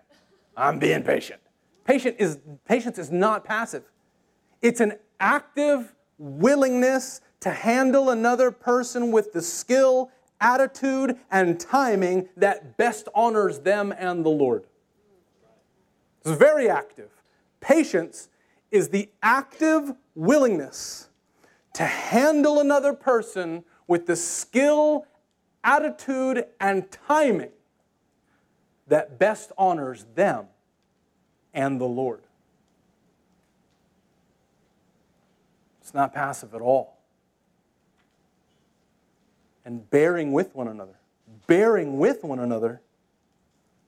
I'm 0.57 0.79
being 0.79 1.03
patient. 1.03 1.41
Patient 1.85 2.17
is, 2.19 2.39
patience 2.67 2.99
is 2.99 3.11
not 3.11 3.45
passive, 3.45 3.85
it's 4.63 4.81
an 4.81 4.95
active 5.19 5.95
willingness 6.19 7.21
to 7.41 7.51
handle 7.51 8.11
another 8.11 8.51
person 8.51 9.11
with 9.11 9.33
the 9.33 9.41
skill, 9.41 10.11
attitude, 10.41 11.17
and 11.31 11.59
timing 11.59 12.29
that 12.37 12.77
best 12.77 13.09
honors 13.15 13.61
them 13.61 13.95
and 13.97 14.25
the 14.25 14.31
Lord. 14.31 14.65
It's 16.21 16.37
very 16.37 16.69
active. 16.69 17.11
Patience 17.61 18.29
is 18.71 18.91
the 18.91 19.09
active 19.23 19.93
willingness 20.15 21.09
to 21.75 21.85
handle 21.85 22.61
another 22.61 22.93
person 22.93 23.65
with 23.87 24.07
the 24.07 24.17
skill, 24.17 25.07
attitude, 25.65 26.45
and 26.61 26.91
timing 26.91 27.51
that 28.91 29.19
best 29.19 29.53
honors 29.57 30.05
them 30.15 30.47
and 31.55 31.81
the 31.81 31.87
Lord. 31.87 32.23
It's 35.81 35.95
not 35.95 36.13
passive 36.13 36.55
at 36.55 36.61
all. 36.61 36.99
and 39.65 39.89
bearing 39.91 40.33
with 40.33 40.53
one 40.55 40.67
another. 40.67 40.99
Bearing 41.47 41.99
with 41.99 42.25
one 42.25 42.41
another. 42.41 42.81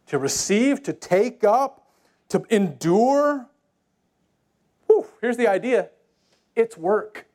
To 0.06 0.18
receive, 0.18 0.82
to 0.84 0.92
take 0.92 1.42
up, 1.42 1.90
to 2.28 2.44
endure. 2.50 3.48
Whew, 4.86 5.06
here's 5.20 5.36
the 5.36 5.48
idea 5.48 5.88
it's 6.54 6.76
work. 6.76 7.26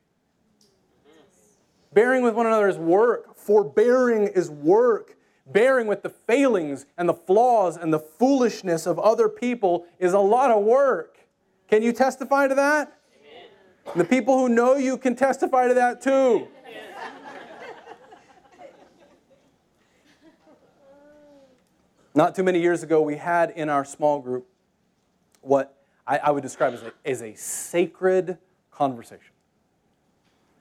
Bearing 1.92 2.24
with 2.24 2.36
one 2.36 2.46
another 2.46 2.70
is 2.70 2.78
work. 2.78 3.36
Forbearing 3.36 4.28
is 4.28 4.50
work. 4.50 5.17
Bearing 5.52 5.88
with 5.88 6.04
the 6.04 6.10
failings 6.10 6.86
and 6.98 7.08
the 7.08 7.14
flaws 7.14 7.78
and 7.78 7.94
the 7.94 8.00
foolishness 8.00 8.86
of 8.86 9.00
other 9.00 9.30
people 9.30 9.86
is 9.98 10.14
a 10.14 10.20
lot 10.20 10.52
of 10.52 10.64
work. 10.64 11.18
Can 11.70 11.82
you 11.82 11.94
testify 11.94 12.48
to 12.48 12.56
that? 12.56 12.94
The 13.96 14.04
people 14.04 14.38
who 14.38 14.50
know 14.50 14.76
you 14.76 14.98
can 14.98 15.16
testify 15.16 15.68
to 15.70 15.74
that 15.76 16.02
too. 16.02 16.48
Not 22.14 22.34
too 22.36 22.44
many 22.44 22.60
years 22.60 22.82
ago, 22.82 23.02
we 23.02 23.16
had 23.16 23.52
in 23.52 23.70
our 23.70 23.86
small 23.86 24.20
group 24.20 24.48
what 25.42 25.78
I, 26.06 26.18
I 26.18 26.32
would 26.32 26.42
describe 26.42 26.74
as 26.74 26.82
a, 26.82 26.92
as 27.06 27.22
a 27.22 27.36
sacred 27.36 28.40
conversation. 28.72 29.37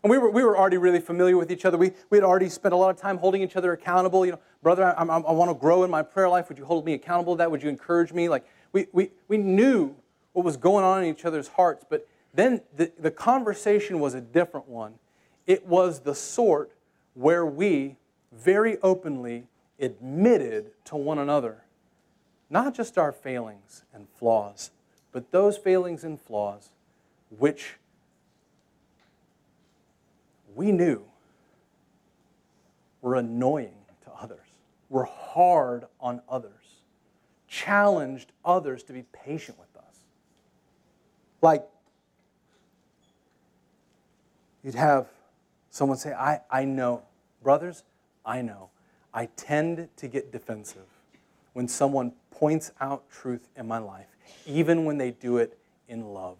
And 0.06 0.10
we 0.12 0.18
were, 0.18 0.30
we 0.30 0.44
were 0.44 0.56
already 0.56 0.76
really 0.76 1.00
familiar 1.00 1.36
with 1.36 1.50
each 1.50 1.64
other. 1.64 1.76
We, 1.76 1.90
we 2.10 2.18
had 2.18 2.22
already 2.22 2.48
spent 2.48 2.72
a 2.72 2.76
lot 2.76 2.90
of 2.90 2.96
time 2.96 3.18
holding 3.18 3.42
each 3.42 3.56
other 3.56 3.72
accountable. 3.72 4.24
You 4.24 4.30
know, 4.30 4.40
brother, 4.62 4.84
I, 4.84 5.02
I, 5.02 5.04
I 5.04 5.32
want 5.32 5.50
to 5.50 5.54
grow 5.54 5.82
in 5.82 5.90
my 5.90 6.02
prayer 6.02 6.28
life. 6.28 6.48
Would 6.48 6.58
you 6.58 6.64
hold 6.64 6.84
me 6.84 6.94
accountable 6.94 7.34
to 7.34 7.38
that? 7.38 7.50
Would 7.50 7.60
you 7.60 7.68
encourage 7.68 8.12
me? 8.12 8.28
Like, 8.28 8.46
we, 8.70 8.86
we, 8.92 9.10
we 9.26 9.36
knew 9.36 9.96
what 10.32 10.44
was 10.44 10.56
going 10.56 10.84
on 10.84 11.02
in 11.02 11.12
each 11.12 11.24
other's 11.24 11.48
hearts, 11.48 11.84
but 11.90 12.06
then 12.32 12.60
the, 12.76 12.92
the 13.00 13.10
conversation 13.10 13.98
was 13.98 14.14
a 14.14 14.20
different 14.20 14.68
one. 14.68 14.94
It 15.44 15.66
was 15.66 15.98
the 15.98 16.14
sort 16.14 16.70
where 17.14 17.44
we 17.44 17.96
very 18.30 18.78
openly 18.84 19.48
admitted 19.80 20.70
to 20.84 20.94
one 20.94 21.18
another 21.18 21.64
not 22.48 22.76
just 22.76 22.96
our 22.96 23.10
failings 23.10 23.82
and 23.92 24.06
flaws, 24.08 24.70
but 25.10 25.32
those 25.32 25.58
failings 25.58 26.04
and 26.04 26.20
flaws 26.20 26.68
which 27.28 27.74
we 30.56 30.72
knew 30.72 31.04
were 33.02 33.14
annoying 33.14 33.76
to 34.04 34.10
others, 34.20 34.46
were 34.88 35.04
hard 35.04 35.84
on 36.00 36.22
others, 36.28 36.80
challenged 37.46 38.32
others 38.44 38.82
to 38.84 38.92
be 38.92 39.04
patient 39.12 39.58
with 39.58 39.76
us. 39.76 39.94
Like, 41.42 41.64
you'd 44.64 44.74
have 44.74 45.06
someone 45.70 45.98
say, 45.98 46.12
I, 46.12 46.40
I 46.50 46.64
know, 46.64 47.02
brothers, 47.42 47.84
I 48.24 48.40
know. 48.42 48.70
I 49.12 49.26
tend 49.36 49.88
to 49.96 50.08
get 50.08 50.32
defensive 50.32 50.86
when 51.52 51.68
someone 51.68 52.12
points 52.30 52.72
out 52.80 53.08
truth 53.10 53.48
in 53.56 53.68
my 53.68 53.78
life, 53.78 54.08
even 54.46 54.84
when 54.84 54.98
they 54.98 55.10
do 55.10 55.36
it 55.36 55.58
in 55.88 56.12
love. 56.12 56.36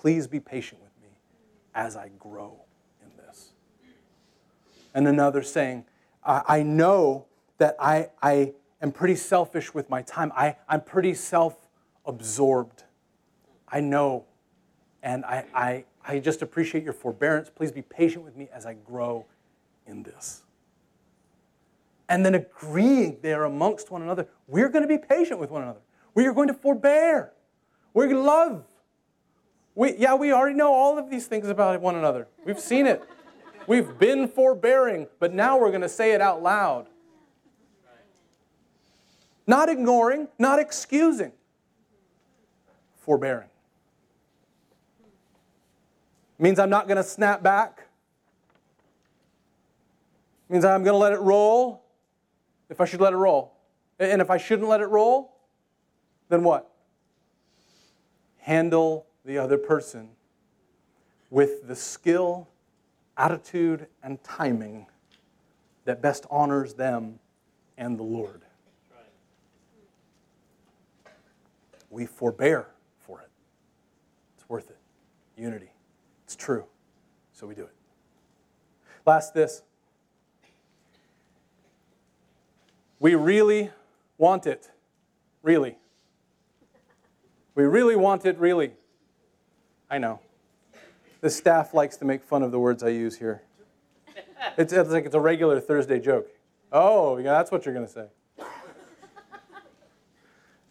Please 0.00 0.28
be 0.28 0.38
patient 0.38 0.80
with 0.80 0.92
me 1.02 1.08
as 1.74 1.96
I 1.96 2.08
grow 2.20 2.60
in 3.02 3.10
this. 3.16 3.50
And 4.94 5.08
another 5.08 5.42
saying, 5.42 5.86
I, 6.24 6.42
I 6.46 6.62
know 6.62 7.26
that 7.58 7.74
I, 7.80 8.10
I 8.22 8.52
am 8.80 8.92
pretty 8.92 9.16
selfish 9.16 9.74
with 9.74 9.90
my 9.90 10.02
time. 10.02 10.30
I, 10.36 10.54
I'm 10.68 10.82
pretty 10.82 11.14
self 11.14 11.56
absorbed. 12.06 12.84
I 13.66 13.80
know. 13.80 14.26
And 15.02 15.24
I, 15.24 15.44
I, 15.52 15.84
I 16.06 16.20
just 16.20 16.42
appreciate 16.42 16.84
your 16.84 16.92
forbearance. 16.92 17.50
Please 17.50 17.72
be 17.72 17.82
patient 17.82 18.24
with 18.24 18.36
me 18.36 18.48
as 18.54 18.66
I 18.66 18.74
grow 18.74 19.26
in 19.84 20.04
this. 20.04 20.42
And 22.08 22.24
then 22.24 22.36
agreeing 22.36 23.18
there 23.20 23.42
amongst 23.42 23.90
one 23.90 24.02
another, 24.02 24.28
we're 24.46 24.68
going 24.68 24.82
to 24.82 24.88
be 24.88 24.98
patient 24.98 25.40
with 25.40 25.50
one 25.50 25.62
another. 25.62 25.80
We 26.14 26.24
are 26.26 26.32
going 26.32 26.48
to 26.48 26.54
forbear. 26.54 27.32
We're 27.94 28.06
going 28.06 28.16
to 28.18 28.22
love. 28.22 28.64
We, 29.78 29.94
yeah, 29.96 30.16
we 30.16 30.32
already 30.32 30.56
know 30.56 30.74
all 30.74 30.98
of 30.98 31.08
these 31.08 31.28
things 31.28 31.48
about 31.48 31.80
one 31.80 31.94
another. 31.94 32.26
We've 32.44 32.58
seen 32.58 32.84
it. 32.84 33.00
We've 33.68 33.96
been 33.96 34.26
forbearing, 34.26 35.06
but 35.20 35.32
now 35.32 35.56
we're 35.56 35.68
going 35.68 35.82
to 35.82 35.88
say 35.88 36.14
it 36.14 36.20
out 36.20 36.42
loud. 36.42 36.88
Not 39.46 39.68
ignoring, 39.68 40.26
not 40.36 40.58
excusing, 40.58 41.30
forbearing. 42.96 43.46
Means 46.40 46.58
I'm 46.58 46.70
not 46.70 46.88
going 46.88 46.96
to 46.96 47.04
snap 47.04 47.44
back. 47.44 47.86
Means 50.48 50.64
I'm 50.64 50.82
going 50.82 50.94
to 50.94 50.98
let 50.98 51.12
it 51.12 51.20
roll 51.20 51.84
if 52.68 52.80
I 52.80 52.84
should 52.84 53.00
let 53.00 53.12
it 53.12 53.16
roll. 53.16 53.52
And 54.00 54.20
if 54.20 54.28
I 54.28 54.38
shouldn't 54.38 54.68
let 54.68 54.80
it 54.80 54.86
roll, 54.86 55.36
then 56.30 56.42
what? 56.42 56.68
Handle 58.38 59.07
the 59.28 59.36
other 59.36 59.58
person 59.58 60.08
with 61.28 61.68
the 61.68 61.76
skill, 61.76 62.48
attitude, 63.18 63.86
and 64.02 64.24
timing 64.24 64.86
that 65.84 66.00
best 66.00 66.24
honors 66.30 66.72
them 66.72 67.18
and 67.76 67.98
the 67.98 68.02
Lord. 68.02 68.40
We 71.90 72.06
forbear 72.06 72.68
for 73.00 73.20
it. 73.20 73.28
It's 74.38 74.48
worth 74.48 74.70
it. 74.70 74.78
Unity. 75.36 75.72
It's 76.24 76.34
true. 76.34 76.64
So 77.34 77.46
we 77.46 77.54
do 77.54 77.64
it. 77.64 77.74
Last, 79.04 79.34
this. 79.34 79.60
We 82.98 83.14
really 83.14 83.72
want 84.16 84.46
it. 84.46 84.70
Really. 85.42 85.76
We 87.54 87.64
really 87.64 87.94
want 87.94 88.24
it, 88.24 88.38
really. 88.38 88.72
I 89.90 89.98
know. 89.98 90.20
The 91.20 91.30
staff 91.30 91.74
likes 91.74 91.96
to 91.98 92.04
make 92.04 92.22
fun 92.22 92.42
of 92.42 92.52
the 92.52 92.58
words 92.58 92.82
I 92.82 92.88
use 92.88 93.18
here. 93.18 93.42
It's, 94.56 94.72
it's 94.72 94.90
like 94.90 95.04
it's 95.04 95.14
a 95.14 95.20
regular 95.20 95.60
Thursday 95.60 95.98
joke. 95.98 96.28
Oh, 96.70 97.16
yeah, 97.16 97.32
that's 97.32 97.50
what 97.50 97.64
you're 97.64 97.74
going 97.74 97.86
to 97.86 97.92
say. 97.92 98.06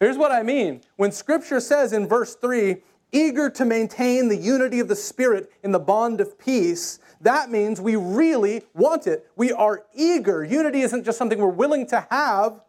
Here's 0.00 0.16
what 0.16 0.30
I 0.30 0.42
mean. 0.42 0.82
When 0.96 1.10
Scripture 1.10 1.60
says 1.60 1.92
in 1.92 2.06
verse 2.06 2.34
3, 2.36 2.76
eager 3.12 3.50
to 3.50 3.64
maintain 3.64 4.28
the 4.28 4.36
unity 4.36 4.80
of 4.80 4.88
the 4.88 4.96
Spirit 4.96 5.50
in 5.62 5.72
the 5.72 5.80
bond 5.80 6.20
of 6.20 6.38
peace, 6.38 7.00
that 7.20 7.50
means 7.50 7.80
we 7.80 7.96
really 7.96 8.62
want 8.74 9.06
it. 9.06 9.28
We 9.36 9.52
are 9.52 9.84
eager. 9.94 10.44
Unity 10.44 10.82
isn't 10.82 11.04
just 11.04 11.18
something 11.18 11.38
we're 11.38 11.48
willing 11.48 11.86
to 11.88 12.06
have, 12.10 12.60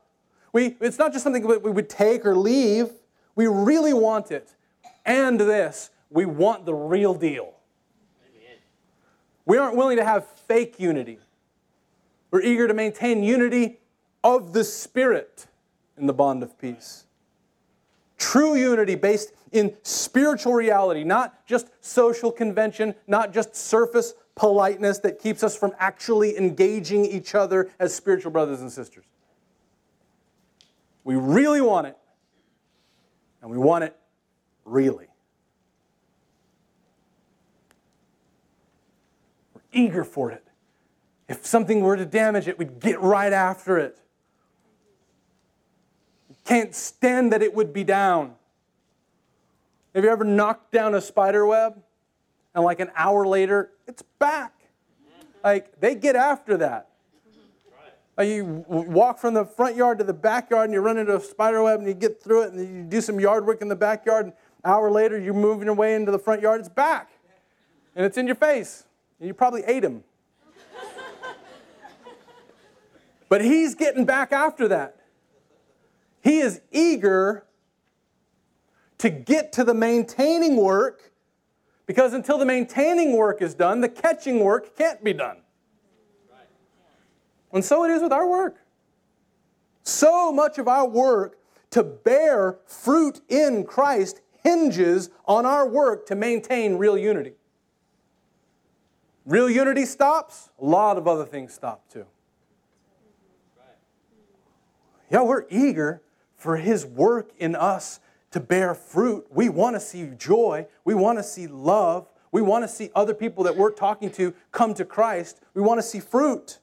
we, 0.51 0.75
it's 0.81 0.97
not 0.97 1.11
just 1.11 1.23
something 1.23 1.45
that 1.47 1.63
we 1.63 1.71
would 1.71 1.89
take 1.89 2.25
or 2.25 2.35
leave. 2.35 2.89
We 3.35 3.47
really 3.47 3.93
want 3.93 4.31
it. 4.31 4.55
And 5.05 5.39
this, 5.39 5.91
we 6.09 6.25
want 6.25 6.65
the 6.65 6.73
real 6.73 7.13
deal. 7.13 7.53
We 9.45 9.57
aren't 9.57 9.75
willing 9.75 9.97
to 9.97 10.05
have 10.05 10.27
fake 10.27 10.79
unity. 10.79 11.19
We're 12.31 12.41
eager 12.41 12.67
to 12.67 12.73
maintain 12.73 13.23
unity 13.23 13.79
of 14.23 14.53
the 14.53 14.63
Spirit 14.63 15.47
in 15.97 16.05
the 16.05 16.13
bond 16.13 16.43
of 16.43 16.57
peace. 16.59 17.05
True 18.17 18.55
unity 18.55 18.95
based 18.95 19.33
in 19.51 19.75
spiritual 19.81 20.53
reality, 20.53 21.03
not 21.03 21.45
just 21.47 21.67
social 21.81 22.31
convention, 22.31 22.93
not 23.07 23.33
just 23.33 23.55
surface 23.55 24.13
politeness 24.35 24.99
that 24.99 25.19
keeps 25.19 25.43
us 25.43 25.57
from 25.57 25.73
actually 25.79 26.37
engaging 26.37 27.05
each 27.05 27.35
other 27.35 27.71
as 27.79 27.93
spiritual 27.93 28.31
brothers 28.31 28.61
and 28.61 28.71
sisters. 28.71 29.05
We 31.03 31.15
really 31.15 31.61
want 31.61 31.87
it, 31.87 31.97
and 33.41 33.49
we 33.49 33.57
want 33.57 33.83
it 33.83 33.95
really. 34.63 35.08
Eager 39.71 40.03
for 40.03 40.31
it. 40.31 40.43
If 41.27 41.45
something 41.45 41.81
were 41.81 41.95
to 41.95 42.05
damage 42.05 42.47
it, 42.47 42.57
we'd 42.57 42.79
get 42.79 42.99
right 43.01 43.31
after 43.31 43.77
it. 43.77 43.99
Can't 46.43 46.73
stand 46.73 47.31
that 47.31 47.43
it 47.43 47.53
would 47.53 47.71
be 47.71 47.83
down. 47.83 48.33
Have 49.93 50.03
you 50.03 50.09
ever 50.09 50.23
knocked 50.23 50.71
down 50.71 50.95
a 50.95 51.01
spider 51.01 51.45
web 51.45 51.81
and 52.55 52.63
like 52.63 52.79
an 52.79 52.89
hour 52.95 53.27
later, 53.27 53.71
it's 53.87 54.01
back? 54.17 54.53
Like 55.43 55.79
they 55.79 55.95
get 55.95 56.15
after 56.15 56.57
that. 56.57 56.89
Like 58.17 58.27
you 58.27 58.65
walk 58.67 59.17
from 59.19 59.33
the 59.33 59.45
front 59.45 59.75
yard 59.75 59.99
to 59.99 60.03
the 60.03 60.13
backyard 60.13 60.65
and 60.65 60.73
you 60.73 60.81
run 60.81 60.97
into 60.97 61.15
a 61.15 61.21
spider 61.21 61.63
web 61.63 61.79
and 61.79 61.87
you 61.87 61.93
get 61.93 62.21
through 62.21 62.43
it 62.43 62.53
and 62.53 62.77
you 62.77 62.83
do 62.83 62.99
some 62.99 63.19
yard 63.19 63.45
work 63.45 63.61
in 63.61 63.69
the 63.69 63.75
backyard. 63.75 64.25
And 64.25 64.33
an 64.63 64.71
hour 64.71 64.91
later, 64.91 65.17
you're 65.17 65.33
moving 65.33 65.67
your 65.67 65.75
way 65.75 65.95
into 65.95 66.11
the 66.11 66.19
front 66.19 66.41
yard, 66.41 66.59
it's 66.59 66.67
back. 66.67 67.11
And 67.95 68.05
it's 68.05 68.17
in 68.17 68.25
your 68.25 68.35
face. 68.35 68.85
And 69.19 69.27
you 69.27 69.33
probably 69.33 69.63
ate 69.65 69.83
him. 69.83 70.03
but 73.29 73.41
he's 73.43 73.75
getting 73.75 74.05
back 74.05 74.31
after 74.31 74.67
that. 74.69 74.97
He 76.21 76.39
is 76.39 76.61
eager 76.71 77.45
to 78.97 79.09
get 79.09 79.53
to 79.53 79.63
the 79.63 79.73
maintaining 79.73 80.57
work 80.57 81.09
Because 81.89 82.13
until 82.13 82.37
the 82.37 82.45
maintaining 82.45 83.17
work 83.17 83.41
is 83.41 83.55
done, 83.55 83.81
the 83.81 83.89
catching 83.89 84.41
work 84.41 84.77
can't 84.77 85.03
be 85.03 85.11
done. 85.11 85.37
And 87.51 87.65
so 87.65 87.83
it 87.83 87.89
is 87.89 88.03
with 88.03 88.13
our 88.13 88.29
work. 88.29 88.57
So 89.81 90.31
much 90.31 90.59
of 90.59 90.67
our 90.67 90.87
work 90.87 91.39
to 91.71 91.81
bear 91.81 92.59
fruit 92.67 93.21
in 93.27 93.63
Christ 93.63 94.21
hinges 94.43 95.09
on 95.25 95.47
our 95.47 95.67
work 95.67 96.05
to 96.05 96.15
maintain 96.15 96.75
real 96.75 96.95
unity. 96.95 97.33
Real 99.29 99.47
unity 99.47 99.85
stops, 99.85 100.49
a 100.59 100.65
lot 100.65 100.97
of 100.97 101.07
other 101.07 101.23
things 101.23 101.53
stop 101.53 101.87
too. 101.87 102.07
Yeah, 105.11 105.21
we're 105.21 105.45
eager 105.51 106.01
for 106.35 106.57
His 106.57 106.83
work 106.83 107.29
in 107.37 107.55
us 107.55 107.99
to 108.31 108.39
bear 108.39 108.73
fruit. 108.73 109.27
We 109.29 109.47
want 109.47 109.75
to 109.75 109.79
see 109.79 110.09
joy. 110.17 110.65
We 110.83 110.95
want 110.95 111.19
to 111.19 111.23
see 111.23 111.45
love. 111.45 112.09
We 112.31 112.41
want 112.41 112.63
to 112.63 112.67
see 112.67 112.89
other 112.95 113.13
people 113.13 113.43
that 113.43 113.55
we're 113.55 113.71
talking 113.71 114.09
to 114.13 114.33
come 114.51 114.73
to 114.73 114.83
Christ. 114.83 115.41
We 115.53 115.61
want 115.61 115.77
to 115.77 115.83
see 115.83 115.99
fruit. 115.99 116.57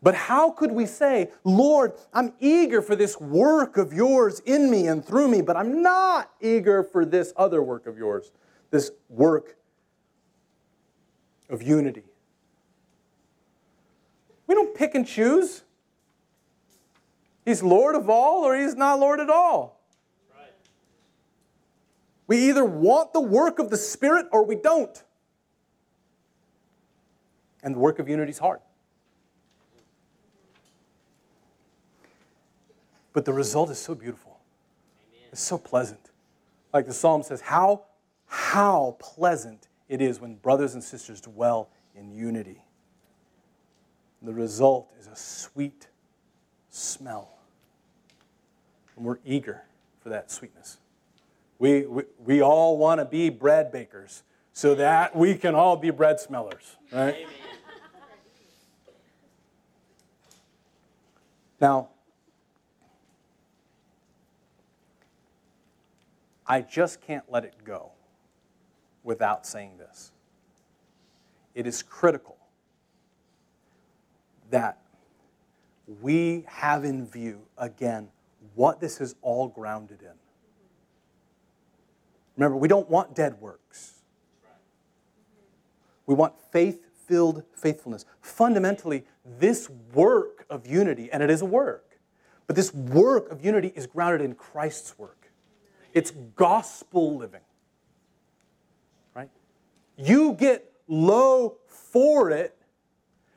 But 0.00 0.14
how 0.14 0.52
could 0.52 0.70
we 0.70 0.86
say, 0.86 1.30
Lord, 1.42 1.94
I'm 2.14 2.32
eager 2.38 2.80
for 2.80 2.94
this 2.94 3.20
work 3.20 3.76
of 3.76 3.92
yours 3.92 4.40
in 4.46 4.70
me 4.70 4.86
and 4.86 5.04
through 5.04 5.26
me, 5.26 5.42
but 5.42 5.56
I'm 5.56 5.82
not 5.82 6.30
eager 6.40 6.84
for 6.84 7.04
this 7.04 7.32
other 7.36 7.60
work 7.60 7.88
of 7.88 7.98
yours, 7.98 8.30
this 8.70 8.90
work 9.08 9.56
of 11.48 11.62
unity? 11.62 12.04
We 14.46 14.54
don't 14.54 14.74
pick 14.74 14.94
and 14.94 15.06
choose. 15.06 15.62
He's 17.44 17.62
Lord 17.62 17.94
of 17.94 18.10
all 18.10 18.44
or 18.44 18.56
he's 18.56 18.74
not 18.74 18.98
Lord 18.98 19.20
at 19.20 19.30
all. 19.30 19.80
We 22.30 22.48
either 22.48 22.64
want 22.64 23.12
the 23.12 23.20
work 23.20 23.58
of 23.58 23.70
the 23.70 23.76
Spirit 23.76 24.26
or 24.30 24.44
we 24.44 24.54
don't. 24.54 25.02
And 27.60 27.74
the 27.74 27.80
work 27.80 27.98
of 27.98 28.08
unity 28.08 28.30
is 28.30 28.38
hard. 28.38 28.60
But 33.12 33.24
the 33.24 33.32
result 33.32 33.70
is 33.70 33.78
so 33.78 33.96
beautiful. 33.96 34.38
Amen. 35.10 35.28
It's 35.32 35.42
so 35.42 35.58
pleasant. 35.58 36.10
Like 36.72 36.86
the 36.86 36.92
psalm 36.92 37.24
says, 37.24 37.40
how, 37.40 37.82
how 38.30 38.96
pleasant 39.00 39.66
it 39.88 40.00
is 40.00 40.20
when 40.20 40.36
brothers 40.36 40.74
and 40.74 40.84
sisters 40.84 41.20
dwell 41.20 41.68
in 41.96 42.12
unity. 42.12 42.62
The 44.22 44.32
result 44.32 44.88
is 45.00 45.08
a 45.08 45.16
sweet 45.16 45.88
smell. 46.68 47.32
And 48.94 49.04
we're 49.04 49.18
eager 49.24 49.64
for 50.00 50.10
that 50.10 50.30
sweetness. 50.30 50.78
We, 51.58 51.86
we, 51.86 52.04
we 52.24 52.40
all 52.40 52.78
want 52.78 53.00
to 53.00 53.04
be 53.04 53.30
bread 53.30 53.72
bakers 53.72 54.22
so 54.52 54.76
that 54.76 55.16
we 55.16 55.34
can 55.34 55.56
all 55.56 55.76
be 55.76 55.90
bread 55.90 56.20
smellers, 56.20 56.76
right? 56.92 57.16
Amen. 57.16 57.28
Now, 61.60 61.88
I 66.46 66.60
just 66.60 67.00
can't 67.00 67.24
let 67.28 67.44
it 67.44 67.54
go 67.64 67.90
without 69.02 69.46
saying 69.46 69.78
this. 69.78 70.12
It 71.54 71.66
is 71.66 71.82
critical 71.82 72.36
that 74.50 74.78
we 76.00 76.44
have 76.46 76.84
in 76.84 77.06
view, 77.06 77.42
again, 77.58 78.08
what 78.54 78.80
this 78.80 79.00
is 79.00 79.14
all 79.22 79.48
grounded 79.48 80.02
in. 80.02 80.12
Remember, 82.36 82.56
we 82.56 82.68
don't 82.68 82.88
want 82.88 83.14
dead 83.14 83.40
works. 83.40 83.94
We 86.06 86.14
want 86.14 86.34
faith 86.52 86.86
filled 87.06 87.42
faithfulness. 87.54 88.04
Fundamentally, 88.20 89.04
this 89.38 89.68
work 89.92 90.46
of 90.48 90.66
unity, 90.66 91.10
and 91.10 91.22
it 91.22 91.30
is 91.30 91.42
a 91.42 91.46
work, 91.46 91.98
but 92.46 92.56
this 92.56 92.72
work 92.72 93.30
of 93.30 93.44
unity 93.44 93.72
is 93.74 93.86
grounded 93.86 94.20
in 94.20 94.34
Christ's 94.34 94.96
work. 94.98 95.30
It's 95.92 96.12
gospel 96.36 97.16
living. 97.16 97.40
You 100.02 100.32
get 100.32 100.72
low 100.88 101.58
for 101.66 102.30
it 102.30 102.56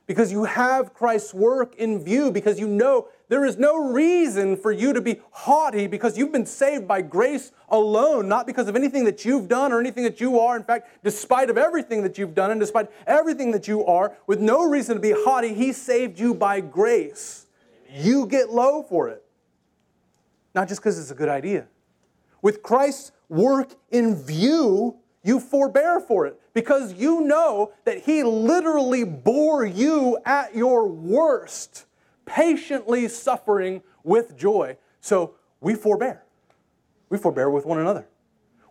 because 0.05 0.31
you 0.31 0.43
have 0.43 0.93
Christ's 0.93 1.33
work 1.33 1.75
in 1.75 2.03
view, 2.03 2.31
because 2.31 2.59
you 2.59 2.67
know 2.67 3.07
there 3.29 3.45
is 3.45 3.57
no 3.57 3.91
reason 3.91 4.57
for 4.57 4.71
you 4.71 4.93
to 4.93 5.01
be 5.01 5.21
haughty 5.31 5.87
because 5.87 6.17
you've 6.17 6.31
been 6.31 6.45
saved 6.45 6.87
by 6.87 7.01
grace 7.01 7.51
alone, 7.69 8.27
not 8.27 8.45
because 8.45 8.67
of 8.67 8.75
anything 8.75 9.05
that 9.05 9.23
you've 9.23 9.47
done 9.47 9.71
or 9.71 9.79
anything 9.79 10.03
that 10.03 10.19
you 10.19 10.39
are. 10.39 10.57
In 10.57 10.63
fact, 10.63 11.03
despite 11.03 11.49
of 11.49 11.57
everything 11.57 12.03
that 12.03 12.17
you've 12.17 12.35
done 12.35 12.51
and 12.51 12.59
despite 12.59 12.89
everything 13.07 13.51
that 13.51 13.67
you 13.67 13.85
are, 13.85 14.15
with 14.27 14.39
no 14.39 14.67
reason 14.67 14.95
to 14.95 15.01
be 15.01 15.11
haughty, 15.11 15.53
He 15.53 15.71
saved 15.71 16.19
you 16.19 16.33
by 16.33 16.59
grace. 16.59 17.47
You 17.89 18.27
get 18.27 18.49
low 18.49 18.83
for 18.83 19.07
it. 19.09 19.23
Not 20.53 20.67
just 20.67 20.81
because 20.81 20.99
it's 20.99 21.11
a 21.11 21.15
good 21.15 21.29
idea, 21.29 21.67
with 22.41 22.61
Christ's 22.61 23.11
work 23.29 23.73
in 23.89 24.15
view, 24.15 24.97
you 25.23 25.39
forbear 25.39 25.99
for 25.99 26.27
it 26.27 26.39
because 26.53 26.93
you 26.93 27.21
know 27.21 27.73
that 27.85 28.03
He 28.03 28.23
literally 28.23 29.03
bore 29.03 29.65
you 29.65 30.17
at 30.25 30.55
your 30.55 30.87
worst, 30.87 31.85
patiently 32.25 33.07
suffering 33.07 33.81
with 34.03 34.37
joy. 34.37 34.77
So 35.01 35.35
we 35.59 35.75
forbear. 35.75 36.23
We 37.09 37.17
forbear 37.17 37.49
with 37.49 37.65
one 37.65 37.79
another. 37.79 38.07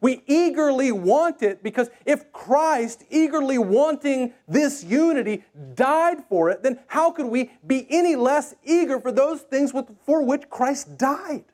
We 0.03 0.25
eagerly 0.27 0.91
want 0.91 1.43
it 1.43 1.63
because 1.63 1.89
if 2.05 2.33
Christ, 2.33 3.05
eagerly 3.09 3.57
wanting 3.57 4.35
this 4.49 4.83
unity, 4.83 5.45
died 5.77 6.25
for 6.29 6.51
it, 6.51 6.65
then 6.65 6.81
how 6.89 7.13
could 7.13 7.27
we 7.27 7.53
be 7.65 7.87
any 7.89 8.17
less 8.17 8.53
eager 8.65 8.99
for 9.01 9.13
those 9.13 9.43
things 9.43 9.73
for 10.05 10.23
which 10.23 10.51
Christ 10.51 10.99
died? 10.99 11.45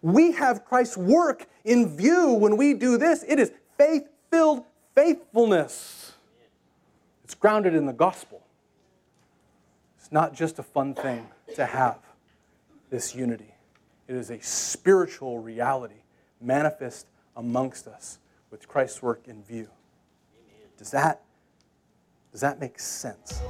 We 0.00 0.32
have 0.32 0.64
Christ's 0.64 0.96
work 0.96 1.46
in 1.62 1.94
view 1.94 2.32
when 2.32 2.56
we 2.56 2.72
do 2.72 2.96
this. 2.96 3.22
It 3.28 3.38
is 3.38 3.52
faith 3.76 4.08
filled 4.30 4.64
faithfulness. 4.96 6.14
It's 7.22 7.34
grounded 7.34 7.74
in 7.74 7.86
the 7.86 7.92
gospel. 7.92 8.42
It's 9.98 10.10
not 10.10 10.34
just 10.34 10.58
a 10.58 10.62
fun 10.62 10.94
thing 10.94 11.28
to 11.54 11.66
have 11.66 11.98
this 12.90 13.14
unity, 13.14 13.52
it 14.08 14.14
is 14.14 14.30
a 14.30 14.40
spiritual 14.40 15.40
reality 15.40 16.02
manifest 16.40 17.06
amongst 17.36 17.88
us 17.88 18.18
with 18.52 18.68
Christ's 18.68 19.02
work 19.02 19.22
in 19.26 19.42
view. 19.42 19.68
Does 20.78 20.92
that, 20.92 21.22
does 22.30 22.40
that 22.42 22.60
make 22.60 22.78
sense? 22.78 23.40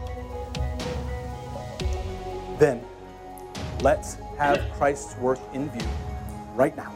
Then, 2.59 2.83
let's 3.83 4.17
have 4.39 4.59
Christ's 4.73 5.17
work 5.19 5.39
in 5.53 5.69
view 5.71 5.89
right 6.55 6.75
now. 6.75 6.96